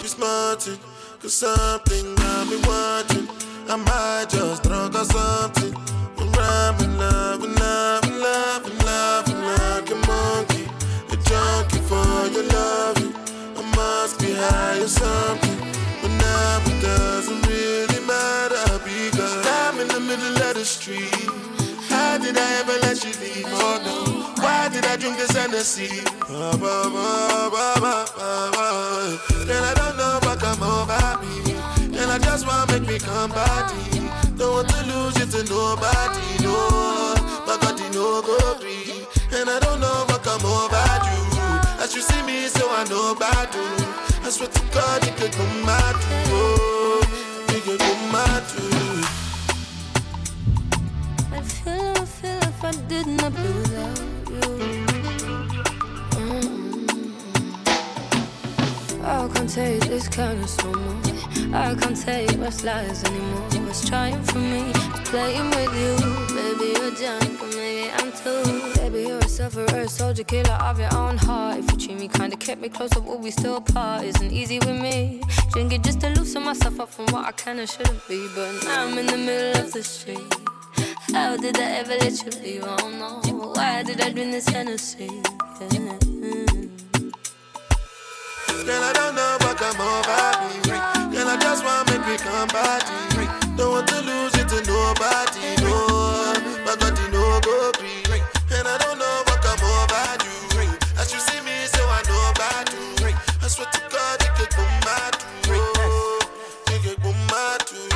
be 0.00 0.08
smarting, 0.08 0.74
eh. 0.74 0.93
Cause 1.24 1.32
something 1.32 2.14
got 2.16 2.46
me 2.48 2.56
watching. 2.68 3.26
I 3.66 3.76
might 3.76 4.26
just 4.28 4.62
drunk 4.62 4.94
or 4.94 5.04
something. 5.04 5.74
I'm 6.18 6.30
rhyming, 6.32 6.98
loving, 6.98 7.54
loving, 7.54 8.18
loving, 8.20 8.78
loving 8.84 9.40
like 9.40 9.90
a 9.90 9.98
monkey. 10.06 10.64
A 11.12 11.16
junkie 11.28 11.80
for 11.88 12.28
your 12.34 12.44
loving. 12.52 13.14
I 13.56 13.62
must 13.74 14.20
be 14.20 14.34
high 14.34 14.80
or 14.80 14.88
something. 14.88 15.56
But 16.02 16.12
now 16.20 16.60
it 16.66 16.82
doesn't 16.82 17.40
really 17.48 18.00
matter 18.06 18.78
because 18.84 19.46
I'm 19.46 19.80
in 19.80 19.88
the 19.88 20.00
middle 20.00 20.36
of 20.48 20.54
the 20.56 20.64
street. 20.64 21.14
How 21.88 22.18
did 22.18 22.36
I 22.36 22.48
ever 22.60 22.83
drink 25.04 25.18
this 25.18 25.36
Hennessy? 25.36 25.88
Bah, 26.28 26.56
bah, 26.56 26.88
bah. 27.52 28.08
And 29.42 29.64
I 29.70 29.74
don't 29.76 29.96
know 29.98 30.18
what 30.24 30.38
come 30.40 30.62
over 30.62 31.20
me. 31.20 31.52
And 32.00 32.10
I 32.10 32.18
just 32.18 32.46
wanna 32.46 32.72
make 32.72 32.88
me 32.88 32.98
come 32.98 33.30
body. 33.30 34.00
Don't 34.38 34.54
want 34.54 34.68
to 34.70 34.80
lose 34.88 35.16
you 35.20 35.26
to 35.26 35.40
nobody, 35.44 36.24
no. 36.42 36.56
My 37.46 37.56
God, 37.60 37.78
you 37.80 37.90
know 37.92 38.22
go 38.22 38.38
free. 38.56 39.04
And 39.36 39.50
I 39.50 39.58
don't 39.60 39.80
know 39.80 40.06
what 40.08 40.22
come 40.22 40.44
over 40.46 40.86
you. 41.08 41.20
As 41.84 41.94
you 41.94 42.00
see 42.00 42.22
me, 42.22 42.48
so 42.48 42.64
I 42.70 42.84
know 42.88 43.12
about 43.12 43.52
you. 43.54 43.68
I 44.24 44.30
swear 44.30 44.48
to 44.48 44.62
God, 44.72 45.04
you 45.04 45.12
could 45.18 45.32
come 45.32 45.68
too. 46.00 46.32
Oh, 46.32 47.04
you 47.52 47.60
could 47.60 47.78
come 47.78 48.14
out 48.14 48.42
oh. 48.42 48.52
too. 48.52 48.72
Oh. 51.20 51.36
I 51.36 51.42
feel, 51.42 51.92
I 52.02 52.04
feel 52.06 52.42
if 52.52 52.64
I 52.64 52.72
did 52.88 53.06
not 53.06 53.34
be 53.34 53.42
without 53.42 54.23
I 59.06 59.28
can't 59.34 59.50
take 59.50 59.80
this 59.82 60.08
kind 60.08 60.42
of 60.42 60.64
much. 60.64 61.52
I 61.52 61.74
can't 61.74 61.96
take 61.96 62.38
much 62.38 62.64
lies 62.64 63.04
anymore. 63.04 63.48
What's 63.66 63.86
trying 63.86 64.22
for 64.22 64.38
me 64.38 64.70
is 64.70 65.08
playing 65.10 65.50
with 65.50 65.74
you. 65.82 65.94
Baby, 66.34 66.72
you're 66.78 66.94
junk, 66.94 67.38
but 67.38 67.54
maybe 67.54 67.90
I'm 67.92 68.10
too. 68.12 68.72
Baby, 68.80 69.08
you're 69.08 69.18
a 69.18 69.28
sufferer, 69.28 69.80
a 69.80 69.88
soldier, 69.88 70.24
killer 70.24 70.52
of 70.52 70.80
your 70.80 70.94
own 70.96 71.18
heart. 71.18 71.58
If 71.58 71.72
you 71.72 71.76
treat 71.76 72.00
me 72.00 72.08
kinda, 72.08 72.36
kept 72.36 72.62
me 72.62 72.70
closer, 72.70 73.00
would 73.00 73.20
we 73.20 73.30
still 73.30 73.60
part? 73.60 74.04
Isn't 74.04 74.32
easy 74.32 74.58
with 74.60 74.80
me. 74.80 75.20
Drink 75.52 75.72
it 75.72 75.82
just 75.84 76.00
to 76.00 76.08
loosen 76.10 76.42
myself 76.42 76.80
up 76.80 76.88
from 76.88 77.06
what 77.06 77.26
I 77.26 77.32
can 77.32 77.58
and 77.58 77.68
shouldn't 77.68 78.08
be. 78.08 78.26
But 78.34 78.64
now 78.64 78.86
I'm 78.86 78.96
in 78.96 79.06
the 79.06 79.18
middle 79.18 79.62
of 79.62 79.72
the 79.72 79.82
street. 79.84 80.34
How 81.12 81.36
did 81.36 81.58
I 81.58 81.70
ever 81.80 81.96
let 81.96 82.24
you 82.24 82.30
leave? 82.42 82.64
Oh, 82.64 82.72
I 82.72 82.76
don't 82.78 82.98
know. 82.98 83.52
Why 83.54 83.82
did 83.82 84.00
I 84.00 84.10
drink 84.10 84.32
this 84.32 84.48
Hennessy? 84.48 85.10
Yeah. 85.60 86.13
Girl, 88.66 88.82
I 88.82 88.92
don't 88.94 89.14
know 89.16 89.36
what 89.42 89.56
come 89.58 89.80
over 89.80 90.30
me. 90.48 90.72
Girl, 91.12 91.28
I 91.28 91.36
just 91.36 91.64
wanna 91.64 91.90
make 91.92 92.06
me 92.08 92.16
come 92.18 92.48
body. 92.48 93.28
Don't 93.56 93.72
want 93.72 93.88
to 93.88 94.00
lose 94.02 94.34
it 94.36 94.48
to 94.48 94.60
nobody, 94.66 95.56
no. 95.62 96.34
My 96.66 96.76
God, 96.80 96.98
you 96.98 97.08
know 97.10 97.40
go 97.44 97.72
free. 97.78 98.22
And 98.56 98.68
I 98.68 98.78
don't 98.78 98.98
know 98.98 99.22
what 99.26 99.40
come 99.42 99.60
over 99.60 100.06
you. 100.24 100.70
As 100.98 101.12
you 101.12 101.20
see 101.20 101.40
me, 101.42 101.66
so 101.66 101.82
I 101.84 102.02
know 102.08 102.22
about 102.32 102.72
you. 102.72 103.06
I 103.42 103.48
swear 103.48 103.68
to 103.72 103.80
God, 103.90 104.22
you 104.24 104.30
could 104.38 104.50
come 104.50 104.74
mad 104.88 105.12
too. 105.44 105.52
You 106.72 106.78
could 106.84 107.02
come 107.02 107.26
mad 107.28 107.60
too. 107.66 107.88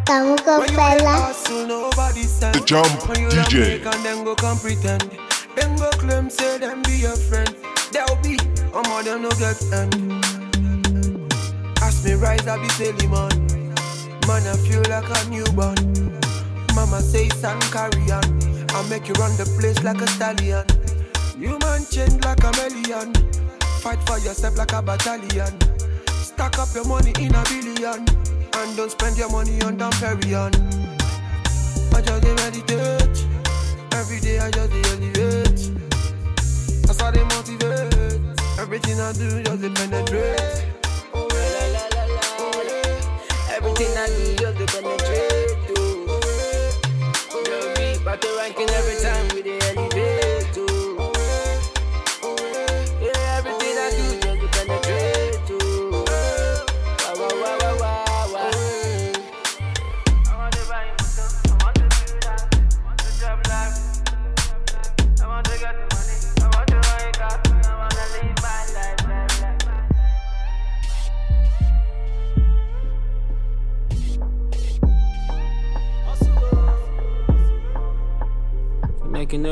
Estamos 0.00 0.40
con 0.42 0.60
When 0.60 0.70
you 0.70 0.76
Pela. 0.76 1.10
hustle, 1.28 1.66
nobody 1.66 2.22
send. 2.24 2.54
The 2.54 2.60
Jump 2.64 3.08
When 3.08 3.20
you 3.22 3.28
DJ. 3.28 3.82
Then 5.58 5.76
go 5.76 5.90
claim, 5.90 6.30
say 6.30 6.58
them 6.58 6.82
be 6.82 6.98
your 6.98 7.16
friend. 7.16 7.54
They'll 7.92 8.18
be, 8.22 8.38
all 8.72 9.02
them 9.02 9.22
no 9.22 9.30
get 9.30 9.60
end. 9.72 10.24
Ask 11.82 12.04
me 12.04 12.14
rise, 12.14 12.46
I 12.46 12.58
be 12.62 12.68
silly 12.70 13.06
man. 13.06 13.32
Man, 14.26 14.46
I 14.46 14.56
feel 14.66 14.82
like 14.88 15.08
a 15.08 15.30
newborn. 15.30 15.78
Mama 16.74 17.00
say, 17.00 17.28
son, 17.30 17.60
carry 17.72 18.10
on. 18.10 18.24
I 18.70 18.86
make 18.88 19.08
you 19.08 19.14
run 19.14 19.34
the 19.36 19.46
place 19.58 19.82
like 19.82 20.00
a 20.00 20.06
stallion. 20.06 20.64
You 21.36 21.58
man 21.60 21.84
change 21.90 22.22
like 22.24 22.44
a 22.44 22.52
million. 22.58 23.14
Fight 23.80 23.98
for 24.06 24.18
yourself 24.18 24.56
like 24.58 24.72
a 24.72 24.82
battalion. 24.82 25.54
Stack 26.08 26.58
up 26.58 26.68
your 26.74 26.84
money 26.84 27.12
in 27.18 27.34
a 27.34 27.42
billion. 27.44 28.06
And 28.54 28.76
don't 28.76 28.90
spend 28.90 29.16
your 29.16 29.30
money 29.30 29.60
on 29.62 29.76
damn 29.76 29.92
Period. 29.92 30.54
I 31.94 32.02
just 32.02 32.22
meditate. 32.22 33.26
Every 33.92 34.20
day 34.20 34.38
I 34.38 34.50
just 34.50 34.72
elevate. 34.72 35.47
They. 36.98 38.18
Everything 38.58 39.00
I 39.00 39.12
do 39.12 39.42
just 39.42 39.62
dey 39.62 39.70
penetrate. 39.70 40.64
Oh, 41.14 41.26
la, 41.30 41.82
oh, 42.38 42.62
yeah. 42.66 43.56
Everything 43.56 43.96
I 43.96 44.06
do 44.08 44.34
just 44.36 44.58
dey 44.58 44.66
penetrate. 44.66 45.78
Oh, 45.78 47.44
yeah. 47.46 48.16
The 48.20 48.28
ranking 48.38 48.70
every 48.70 48.96
time 49.02 49.28
we 49.34 49.42
dey 49.42 49.57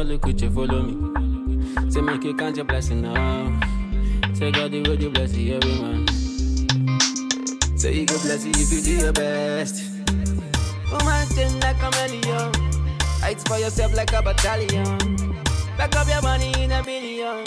You 0.07 0.19
with 0.23 0.41
you, 0.41 0.51
follow 0.51 0.83
me. 0.83 1.91
Say 1.91 2.01
make 2.01 2.23
you 2.25 2.35
count 2.35 2.57
your 2.57 2.65
blessing 2.65 3.03
now. 3.03 3.61
Say 4.35 4.51
God 4.53 4.71
the 4.71 4.83
road 4.85 5.03
you 5.03 5.11
bless 5.11 5.35
you 5.35 5.57
every 5.57 5.81
man. 5.81 6.07
Say 7.77 7.93
you 7.95 8.07
go 8.07 8.17
bless 8.23 8.45
you 8.45 8.53
if 8.55 8.73
you 8.73 8.81
do 8.83 9.05
your 9.05 9.13
best. 9.13 9.83
Woman 10.93 11.27
change 11.35 11.55
like 11.63 11.83
a 11.83 11.91
million. 11.91 12.53
Fight 13.21 13.41
for 13.49 13.59
yourself 13.59 13.95
like 13.97 14.13
a 14.13 14.23
battalion. 14.23 14.97
Back 15.77 15.97
up 15.97 16.07
your 16.09 16.23
money 16.23 16.53
in 16.63 16.71
a 16.73 16.83
billion. 16.83 17.43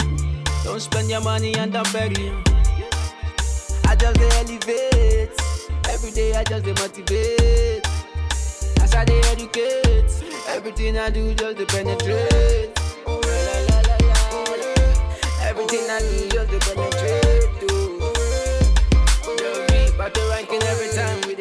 Don't 0.64 0.80
spend 0.80 1.08
your 1.08 1.22
money 1.22 1.56
on 1.58 1.70
the 1.70 1.82
billion. 1.92 2.42
I 3.86 3.96
just 3.96 4.18
dey 4.20 4.30
elevate. 4.38 5.30
Every 5.88 6.10
day 6.10 6.34
I 6.34 6.44
just 6.44 6.64
dey 6.64 6.72
motivate. 6.74 7.86
As 8.82 8.94
I 8.94 9.04
dey 9.06 9.18
educate, 9.32 9.79
everything 10.70 10.96
I 10.98 11.10
do 11.10 11.34
just 11.34 11.58
dey 11.58 11.64
penetrate. 11.66 12.70
Everything 15.42 15.90
I 15.90 15.98
do 15.98 16.28
just 16.30 16.50
to 16.52 16.58
penetrate. 16.60 17.70
Oh, 19.24 19.36
yeah. 19.42 19.90
But 19.98 20.14
the 20.14 20.20
ranking 20.30 20.62
every 20.62 20.88
time 20.94 21.20
we 21.26 21.34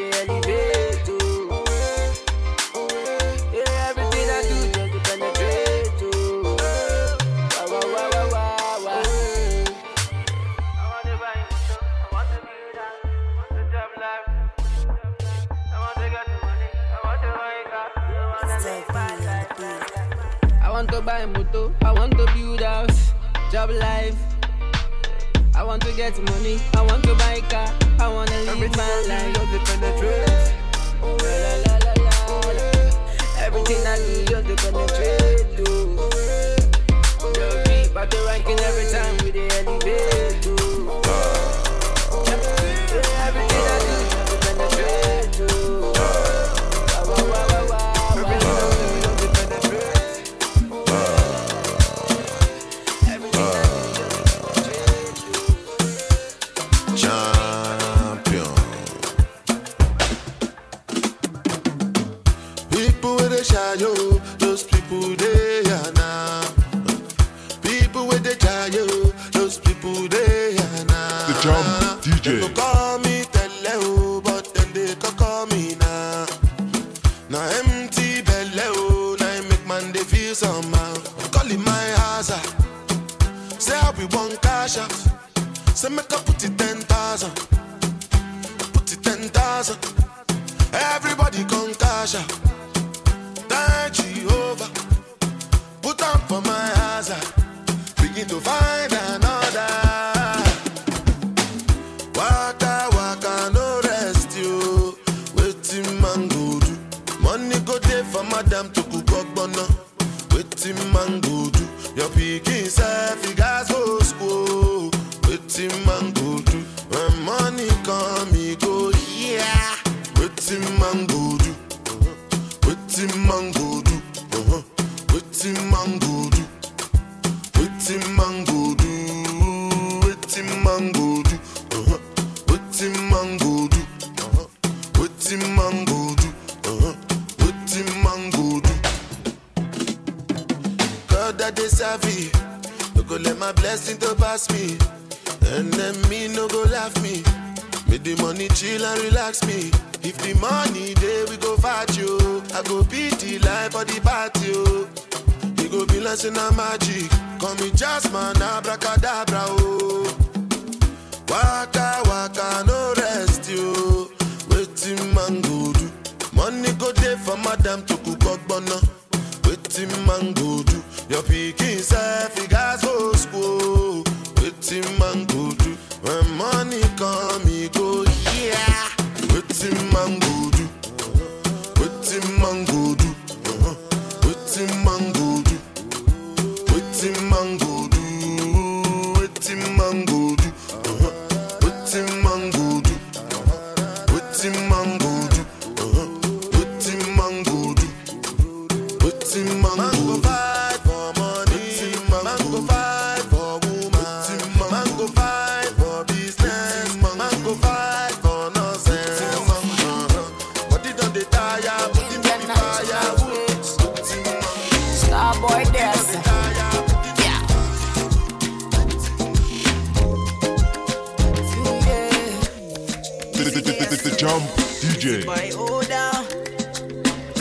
DJ. 224.99 225.25
Boy, 225.25 225.49
hold 225.55 225.87
down. 225.87 226.25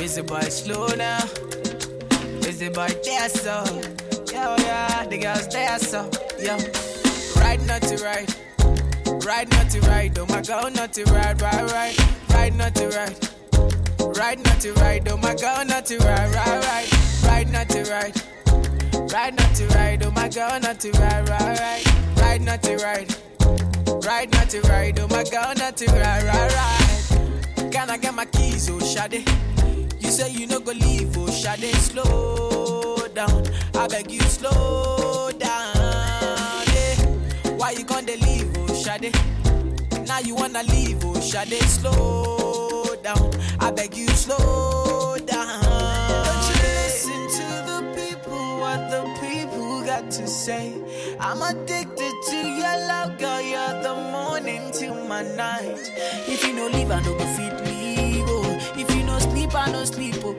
Is 0.00 0.14
the 0.14 0.22
boy 0.22 0.40
slow 0.42 0.86
now? 0.94 1.24
Is 2.46 2.60
the 2.60 2.70
boy 2.70 2.86
there 3.02 3.28
so? 3.28 3.64
Yeah, 4.32 4.54
oh 4.54 4.62
yeah, 4.62 5.04
the 5.06 5.18
girls 5.18 5.48
there 5.48 5.78
so. 5.80 6.08
Yeah, 6.38 6.54
right 7.42 7.60
not 7.66 7.82
to 7.82 7.96
right. 8.04 8.30
Right 9.26 9.50
not 9.50 9.70
to 9.70 9.80
right, 9.90 10.16
oh 10.16 10.26
my 10.26 10.40
girl 10.40 10.70
not 10.70 10.92
to 10.92 11.04
right, 11.06 11.42
right, 11.42 11.72
right. 11.72 12.30
Right 12.30 12.54
not 12.54 12.76
to 12.76 12.88
right. 12.90 13.34
Right 14.16 14.38
not 14.38 14.60
to 14.60 14.72
right, 14.74 15.02
oh 15.10 15.16
my 15.16 15.34
girl 15.34 15.64
not 15.64 15.84
to 15.86 15.98
right, 15.98 16.32
right, 16.32 16.64
right. 16.64 17.24
Right 17.24 17.50
not 17.50 17.68
to 17.70 17.82
right. 17.90 18.14
Right 19.12 19.34
not 19.34 19.54
to 19.56 19.66
right, 19.74 20.06
oh 20.06 20.10
my 20.12 20.28
girl 20.28 20.60
not 20.60 20.78
to 20.80 20.92
right, 20.92 21.28
right, 21.28 21.58
right. 21.58 22.16
Right 22.18 22.40
not 22.40 22.62
to 22.62 22.76
right. 22.76 23.22
Right 24.06 24.30
not 24.30 24.48
to 24.50 24.60
right, 24.62 24.96
oh 25.00 25.08
my 25.08 25.24
girl 25.24 25.54
not 25.56 25.76
to 25.78 25.86
right, 25.86 26.22
right, 26.22 26.54
right. 26.54 26.87
Can 27.70 27.90
I 27.90 27.96
get 27.98 28.14
my 28.14 28.24
keys, 28.24 28.68
oh 28.70 28.78
Shade? 28.80 29.28
You 30.00 30.10
say 30.10 30.30
you 30.30 30.46
no 30.46 30.60
go 30.60 30.72
leave, 30.72 31.16
oh 31.16 31.30
Shade, 31.30 31.74
slow 31.76 32.96
down. 33.14 33.44
I 33.74 33.86
beg 33.88 34.10
you, 34.10 34.20
slow 34.22 35.30
down. 35.38 35.74
Yeah. 36.74 36.94
Why 37.56 37.72
you 37.72 37.84
gonna 37.84 38.16
leave, 38.16 38.50
oh 38.56 38.74
Shade? 38.74 39.14
Now 40.06 40.20
you 40.20 40.34
wanna 40.34 40.62
leave, 40.64 41.04
oh 41.04 41.20
Shade, 41.20 41.60
slow 41.64 42.86
down. 43.02 43.30
I 43.60 43.70
beg 43.70 43.96
you, 43.96 44.08
slow 44.08 45.16
down. 45.26 45.47
To 50.10 50.26
say. 50.26 50.74
I'm 51.20 51.42
addicted 51.42 52.12
to 52.30 52.36
your 52.36 52.76
love, 52.88 53.18
girl. 53.18 53.40
You're 53.42 53.82
the 53.82 53.94
morning 54.12 54.70
till 54.72 55.04
my 55.06 55.22
night. 55.36 55.92
If 56.26 56.44
you 56.46 56.54
no 56.54 56.66
leave, 56.68 56.90
I 56.90 57.00
no 57.02 57.12
go 57.16 57.26
fit 57.36 57.64
leave. 57.66 58.24
Oh. 58.26 58.58
If 58.76 58.94
you 58.94 59.04
no 59.04 59.18
sleep, 59.18 59.54
I 59.54 59.70
no 59.70 59.84
sleep. 59.84 60.16
Oh. 60.24 60.34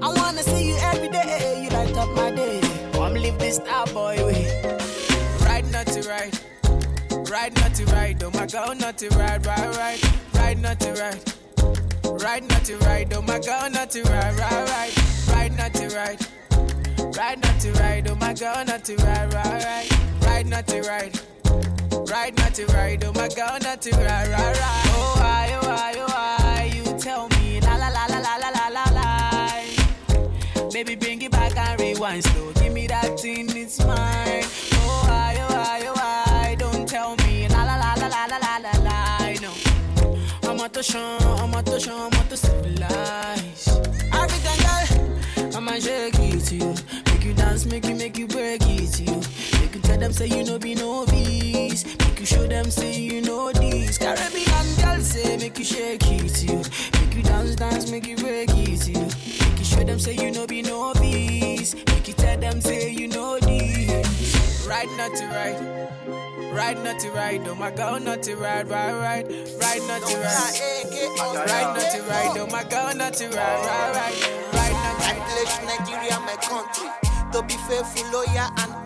I 0.00 0.08
wanna 0.08 0.42
see 0.42 0.68
you 0.68 0.76
every 0.80 1.08
day. 1.08 1.22
Eh, 1.24 1.44
eh, 1.44 1.62
you 1.62 1.70
light 1.70 1.96
up 1.96 2.08
my 2.16 2.30
day. 2.30 2.60
Oh, 2.94 2.98
Come 3.08 3.14
live 3.14 3.38
this 3.38 3.56
star 3.56 3.86
boy 3.86 4.16
way. 4.24 4.62
Right, 5.44 5.70
not 5.70 5.86
to 5.88 6.08
right. 6.08 6.44
Right, 7.30 7.54
not 7.56 7.74
to 7.74 7.84
right. 7.86 8.22
Oh 8.22 8.30
my 8.30 8.46
girl, 8.46 8.74
not 8.74 8.98
to 8.98 9.08
right, 9.10 9.44
right, 9.46 9.76
right. 9.76 10.12
Right, 10.34 10.58
not 10.58 10.80
to 10.80 10.92
right. 10.92 11.34
Right, 12.22 12.48
not 12.48 12.64
to 12.64 12.76
right. 12.78 13.12
Oh 13.14 13.22
my 13.22 13.38
girl, 13.38 13.70
not 13.70 13.90
to 13.90 14.02
right, 14.04 14.38
right, 14.38 14.68
right. 14.70 15.28
Right, 15.28 15.56
not 15.56 15.74
to 15.74 15.88
right. 15.94 16.27
Right, 17.18 17.36
not 17.42 17.58
to 17.62 17.72
right. 17.72 18.08
Oh 18.08 18.14
my 18.14 18.32
girl, 18.32 18.64
not 18.64 18.84
to 18.84 18.94
right, 18.94 19.34
right, 19.34 19.64
right. 19.64 20.22
Right, 20.22 20.46
not 20.46 20.68
to 20.68 20.80
right. 20.82 21.20
Right, 22.08 22.36
not 22.36 22.54
to 22.54 22.66
right. 22.66 23.04
Oh 23.04 23.12
my 23.12 23.26
girl, 23.26 23.58
not 23.60 23.82
to 23.82 23.90
right, 23.90 24.28
right, 24.28 24.32
right. 24.32 24.84
Oh, 24.94 25.14
why, 25.18 25.58
oh, 25.60 25.66
why, 25.66 25.94
oh, 25.96 26.06
why. 26.06 26.70
You 26.72 26.84
tell 26.96 27.28
me, 27.30 27.60
la, 27.60 27.74
la, 27.74 27.88
la, 27.88 28.06
la, 28.06 28.20
la, 28.20 28.36
la, 28.36 28.50
la, 28.50 28.68
la, 28.68 28.84
la. 28.92 30.70
Baby, 30.70 30.94
bring 30.94 31.20
it 31.22 31.32
back 31.32 31.56
and 31.56 31.80
rewind 31.80 32.22
slow. 32.22 32.52
Give 32.52 32.72
me 32.72 32.86
that 32.86 33.18
thing, 33.18 33.48
it's 33.50 33.80
mine. 33.84 34.44
Oh, 34.74 35.08
I, 35.10 35.36
oh, 35.40 35.56
I, 35.56 35.86
oh, 35.88 35.94
I. 35.96 36.54
Don't 36.54 36.88
tell 36.88 37.16
me 37.16 37.48
la 37.48 37.64
la 37.64 37.74
la 37.78 37.94
la 37.94 38.08
la 38.08 38.26
la 38.26 38.38
la 38.38 38.58
la 38.58 38.70
la. 38.86 39.32
No. 39.42 39.52
I'm 40.48 40.60
out 40.60 40.72
to 40.72 40.84
show, 40.84 41.18
I'm 41.20 41.52
out 41.52 41.66
to 41.66 41.80
show, 41.80 42.08
them, 50.08 50.14
say 50.14 50.38
you 50.38 50.44
know 50.44 50.58
be 50.58 50.74
novice. 50.74 51.84
Make 51.84 52.20
you 52.20 52.26
show 52.26 52.46
them, 52.46 52.70
say 52.70 52.98
you 52.98 53.20
know 53.20 53.52
this. 53.52 53.98
Caribbean 53.98 54.66
girl, 54.80 55.00
say 55.02 55.36
make 55.36 55.58
you 55.58 55.64
shake 55.64 56.02
it 56.06 56.28
to 56.34 56.46
you. 56.46 56.62
Make 57.00 57.14
you 57.14 57.22
dance, 57.22 57.56
dance, 57.56 57.90
make 57.90 58.06
you 58.06 58.16
break 58.16 58.48
it. 58.50 58.88
Make 58.88 59.58
you 59.58 59.64
show 59.64 59.84
them, 59.84 59.98
say 59.98 60.14
you 60.14 60.30
know 60.30 60.46
be 60.46 60.62
novice. 60.62 61.74
Make 61.74 62.08
you 62.08 62.14
tell 62.14 62.38
them, 62.38 62.60
say 62.60 62.90
you 62.90 63.08
know 63.08 63.38
this. 63.38 64.66
Right, 64.66 64.88
not 64.96 65.14
to 65.16 65.26
right. 65.26 66.54
Right, 66.54 66.82
not 66.82 66.98
to 67.00 67.10
right. 67.10 67.40
Oh 67.44 67.54
my 67.54 67.70
God, 67.70 68.02
not 68.02 68.22
to 68.22 68.36
right, 68.36 68.66
right, 68.66 68.92
right. 68.92 69.26
Right, 69.60 69.82
not 69.88 70.02
to 70.08 70.16
right. 70.16 70.60
Right, 71.20 71.74
not 71.76 71.92
to 71.92 72.02
right. 72.08 72.32
Oh 72.38 72.48
my 72.50 72.64
God, 72.64 72.96
not 72.96 73.12
to 73.14 73.26
right, 73.26 73.34
right, 73.36 73.92
right. 73.94 74.54
Right, 74.54 74.72
not 74.72 75.00
to 75.00 75.04
I 75.04 75.14
pledge 75.28 75.54
Nigeria, 75.68 76.18
my 76.20 76.36
country, 76.40 76.88
to 77.32 77.42
be 77.42 77.54
faithful, 77.68 78.10
loyal, 78.10 78.48
and 78.56 78.77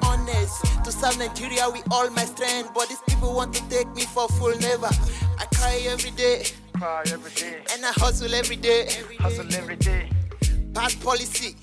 honest. 0.42 0.84
To 0.84 0.92
serve 0.92 1.18
Nigeria 1.18 1.68
with 1.70 1.84
all 1.90 2.10
my 2.10 2.24
strength, 2.24 2.72
but 2.74 2.88
these 2.88 3.00
people 3.08 3.34
want 3.34 3.54
to 3.54 3.68
take 3.68 3.88
me 3.94 4.02
for 4.02 4.28
full. 4.28 4.56
Never. 4.58 4.88
I 5.38 5.46
cry 5.54 5.80
every 5.86 6.10
day, 6.12 6.44
Cry 6.74 7.02
every 7.06 7.30
day, 7.32 7.62
and 7.72 7.84
I 7.84 7.92
hustle 7.92 8.32
every 8.34 8.56
day. 8.56 8.88
hustle 9.18 9.46
every 9.54 9.76
day. 9.76 10.10
Bad 10.72 10.94
policy. 11.00 11.56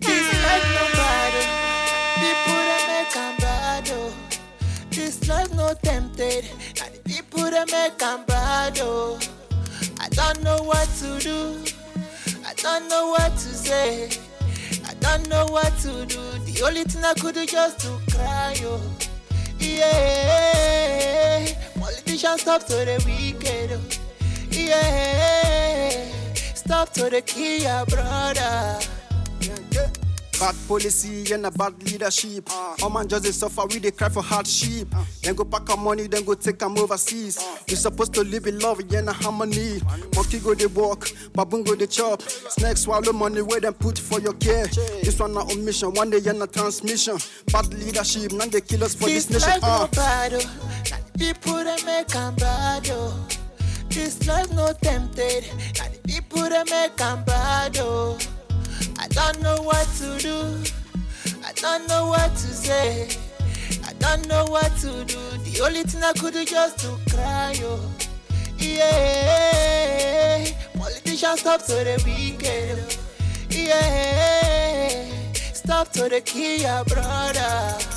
This 0.00 0.26
life 0.44 0.66
no 0.76 0.84
bad, 0.98 1.32
people 2.20 2.60
that 2.68 2.82
make 2.88 3.16
'em 3.16 3.36
bad. 3.38 3.88
oh. 3.92 4.12
This 4.90 5.28
life 5.28 5.52
no 5.54 5.74
tempted, 5.82 6.44
now 6.76 6.86
the 6.92 7.00
people 7.04 7.50
that 7.50 7.70
make 7.70 8.02
'em 8.02 8.24
bad. 8.26 8.78
Oh. 8.82 9.18
I 10.00 10.08
don't 10.10 10.42
know 10.42 10.62
what 10.62 10.88
to 11.00 11.18
do, 11.18 11.64
I 12.46 12.52
don't 12.54 12.88
know 12.88 13.08
what 13.10 13.32
to 13.32 13.48
say, 13.54 14.10
don't 15.04 15.28
know 15.28 15.46
what 15.46 15.72
to 15.80 16.06
do. 16.06 16.22
The 16.46 16.62
only 16.64 16.84
thing 16.84 17.04
I 17.04 17.12
could 17.14 17.34
do 17.34 17.44
just 17.44 17.80
to 17.80 17.90
cry. 18.10 18.56
Oh. 18.62 18.80
Yeah, 19.58 21.46
politicians 21.78 22.40
stop 22.40 22.62
to 22.68 22.76
the 22.88 22.96
wicked. 23.04 23.72
Oh. 23.72 23.80
Yeah, 24.50 25.90
stop 26.54 26.92
to 26.94 27.10
the 27.10 27.20
kill 27.20 27.60
your 27.60 27.84
brother. 27.86 28.80
Bad 30.40 30.54
policy 30.68 31.32
and 31.32 31.46
a 31.46 31.50
bad 31.50 31.80
leadership. 31.84 32.48
All 32.82 32.90
man 32.90 33.06
just 33.08 33.22
they 33.24 33.30
suffer, 33.30 33.62
we 33.66 33.78
they 33.78 33.92
cry 33.92 34.08
for 34.08 34.22
hardship. 34.22 34.88
Then 35.22 35.34
go 35.36 35.44
pack 35.44 35.70
our 35.70 35.76
money, 35.76 36.06
then 36.08 36.24
go 36.24 36.34
take 36.34 36.58
them 36.58 36.76
overseas. 36.76 37.38
We 37.68 37.76
supposed 37.76 38.12
to 38.14 38.22
live 38.24 38.46
in 38.46 38.58
love 38.58 38.80
and 38.80 39.08
a 39.08 39.12
harmony. 39.12 39.80
Monkey 40.14 40.40
go 40.40 40.54
they 40.54 40.66
walk, 40.66 41.08
baboon 41.34 41.62
go 41.62 41.74
they 41.76 41.86
chop. 41.86 42.20
Snakes 42.22 42.82
swallow 42.82 43.12
money 43.12 43.42
where 43.42 43.60
them 43.60 43.74
put 43.74 43.98
for 43.98 44.20
your 44.20 44.34
care. 44.34 44.66
This 45.02 45.18
one 45.20 45.32
not 45.34 45.50
on 45.52 45.64
mission, 45.64 45.92
one 45.94 46.10
day 46.10 46.20
and 46.28 46.42
a 46.42 46.46
transmission. 46.46 47.16
Bad 47.52 47.72
leadership, 47.72 48.32
none 48.32 48.50
they 48.50 48.60
kill 48.60 48.84
us 48.84 48.94
for 48.94 49.06
this, 49.08 49.26
This 49.26 49.46
nation. 49.46 49.60
life 49.60 49.62
no 49.62 49.68
Uh. 49.68 49.86
bad, 49.88 50.34
oh. 50.34 51.18
People 51.18 51.64
that 51.64 51.84
make 51.84 52.14
'em 52.14 52.34
bad, 52.34 52.88
oh. 52.92 53.26
This 53.88 54.26
life 54.26 54.52
no 54.52 54.72
tempted. 54.82 55.44
Now 55.78 55.84
the 55.92 55.98
people 56.06 56.42
that 56.48 56.68
make 56.68 57.00
'em 57.00 57.22
bad, 57.24 57.78
oh. 57.80 58.18
I 59.16 59.32
don't 59.32 59.42
know 59.42 59.62
what 59.62 59.86
to 59.98 60.18
do. 60.18 60.58
I 61.44 61.52
don't 61.54 61.86
know 61.88 62.08
what 62.08 62.32
to 62.32 62.48
say. 62.48 63.08
I 63.86 63.92
don't 63.94 64.26
know 64.26 64.44
what 64.46 64.76
to 64.78 65.04
do. 65.04 65.18
The 65.44 65.60
only 65.64 65.84
thing 65.84 66.02
I 66.02 66.12
could 66.14 66.34
do 66.34 66.44
just 66.44 66.80
to 66.80 66.98
cry, 67.10 67.54
oh. 67.62 67.90
Yeah, 68.58 70.44
politicians 70.76 71.40
stop 71.40 71.62
to 71.66 71.74
the 71.74 72.02
wicked. 72.04 72.78
oh. 72.80 72.88
Yeah, 73.50 75.04
stop 75.52 75.92
to 75.92 76.08
the 76.08 76.20
kill 76.20 76.60
your 76.60 76.84
brother. 76.84 77.93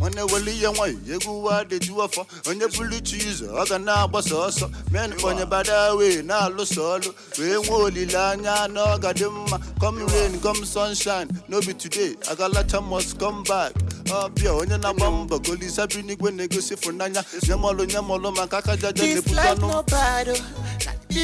Nwanne 0.00 0.22
weli 0.32 0.50
ihe 0.56 0.66
nwayọ 0.72 0.98
egwu 1.14 1.44
wa 1.44 1.64
deju 1.64 1.94
ọfọ 1.96 2.22
onye 2.50 2.66
bụrụ 2.74 2.98
chi 3.06 3.16
ụzọ 3.30 3.46
ọ 3.60 3.68
ga 3.68 3.78
na-agbasa 3.78 4.34
ọsọ 4.48 4.66
men 4.92 5.12
onye 5.24 5.44
bada 5.46 5.94
wee 5.94 6.22
na-alụso 6.22 6.80
ọlụ 6.96 7.10
wee 7.38 7.56
nwee 7.64 7.82
olileanya 7.84 8.68
na 8.68 8.80
ọ 8.94 8.98
ga 9.02 9.12
dị 9.12 9.24
mma 9.30 9.58
come 9.80 10.02
rain 10.12 10.40
come 10.40 10.64
sunshine. 10.66 11.28
No 11.48 11.60
be 11.60 11.72
today 11.74 12.14
agalacha 12.30 12.80
must 12.82 13.18
come 13.18 13.42
back. 13.44 13.72
Ọbịa 14.10 14.52
onye 14.60 14.76
na-agba 14.78 15.10
mbọ 15.10 15.38
golisa 15.44 15.86
bi 15.86 16.02
n'igwe 16.02 16.30
na-egosi 16.32 16.74
ịfụnanya 16.74 17.22
nyemọlụ 17.48 17.84
nyemọlụ 17.92 18.30
maka 18.36 18.58
aka 18.58 18.76
jaja 18.76 18.92
the 18.92 19.22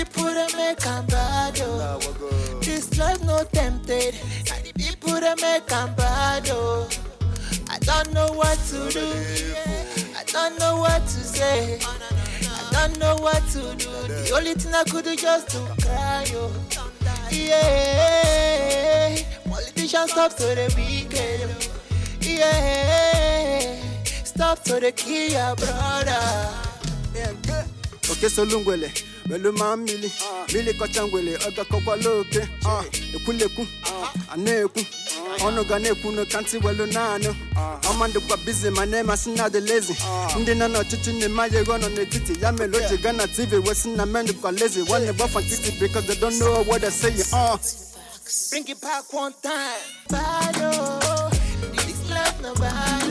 people 0.05 0.35
that 0.35 0.53
make 0.57 0.87
'em 0.87 1.07
bad, 1.07 1.61
oh. 1.63 2.01
This 2.61 2.99
life 2.99 3.23
no 3.25 3.45
tempted. 3.53 4.15
People 4.77 5.21
that 5.21 5.41
make 5.41 5.73
'em 5.73 5.95
bad, 5.95 6.51
oh. 6.51 6.89
I 7.89 8.03
don't 8.03 8.13
know 8.15 8.29
what 8.33 8.59
to 8.71 8.89
do. 8.91 9.07
I 10.17 10.25
don't 10.27 10.59
know 10.59 10.79
what 10.81 11.03
to 11.07 11.21
say. 11.21 11.79
I 11.83 12.71
don't 12.89 12.99
know 12.99 13.17
what 13.17 13.43
to 13.51 13.61
do. 13.77 13.91
The 14.09 14.33
only 14.35 14.55
thing 14.55 14.75
I 14.75 14.85
could 14.85 15.05
do 15.05 15.15
just 15.17 15.49
to 15.51 15.59
cry, 15.83 16.25
oh. 16.35 16.53
Yeah, 17.31 19.17
politicians 19.49 20.11
stop 20.11 20.33
to 20.37 20.55
the 20.55 20.69
oh. 20.77 21.49
Yeah, 22.21 23.81
stop 24.25 24.63
to 24.65 24.81
the 24.81 24.93
kill 24.93 25.55
brother. 25.57 26.67
oke 28.13 28.29
solu 28.31 28.61
ngwele 28.61 28.93
welu 29.31 29.53
ma 29.53 29.77
mmili 29.77 30.13
mmiri 30.51 30.75
kọcha 30.75 31.07
ngwele 31.07 31.37
ọ 31.37 31.51
gakọkwala 31.57 32.11
oke 32.21 32.49
Ah, 32.67 32.85
ekwulekwu 33.17 33.67
a 34.33 34.37
na-ekwu 34.37 34.83
ọnụ 35.47 35.65
ga 35.69 35.79
na-ekwu 35.79 36.09
n'ụka 36.13 36.41
ntị 36.41 36.57
welu 36.65 36.87
naanị 36.87 37.29
ọma 37.91 38.09
dịkwa 38.09 38.37
bizi 38.45 38.71
ma 38.71 38.87
na-emasị 38.87 39.31
na 39.37 39.49
dị 39.49 39.61
lezi 39.61 39.95
ndị 40.39 40.53
nọ 40.61 40.67
n'ọchịchị 40.73 41.11
na-emaghị 41.19 41.57
ego 41.57 41.75
nọ 41.79 41.89
n'etiti 41.95 42.33
ya 42.43 42.53
mere 42.53 42.77
o 42.79 42.89
ji 42.89 42.97
gaa 42.97 43.13
na 43.13 43.27
tv 43.27 43.53
wesi 43.67 43.89
na 43.89 44.07
men 44.07 44.27
dịkwa 44.27 44.53
lezi 44.53 44.81
nwanne 44.83 45.13
gbafa 45.13 45.41
nkịtị 45.41 45.71
because 45.81 46.07
they 46.07 46.17
don't 46.17 46.39
know 46.39 46.63
what 46.69 46.81
they're 46.81 46.91
saying 46.91 47.25
uh. 47.33 47.57
Bring 48.51 48.67
it 48.69 48.81
back 48.81 49.13
one 49.13 49.33
time. 49.41 49.79
Bad, 50.11 50.57
oh. 50.61 51.31
This 51.87 52.11
life 52.11 52.41
no 52.43 52.55
bad, 52.55 53.05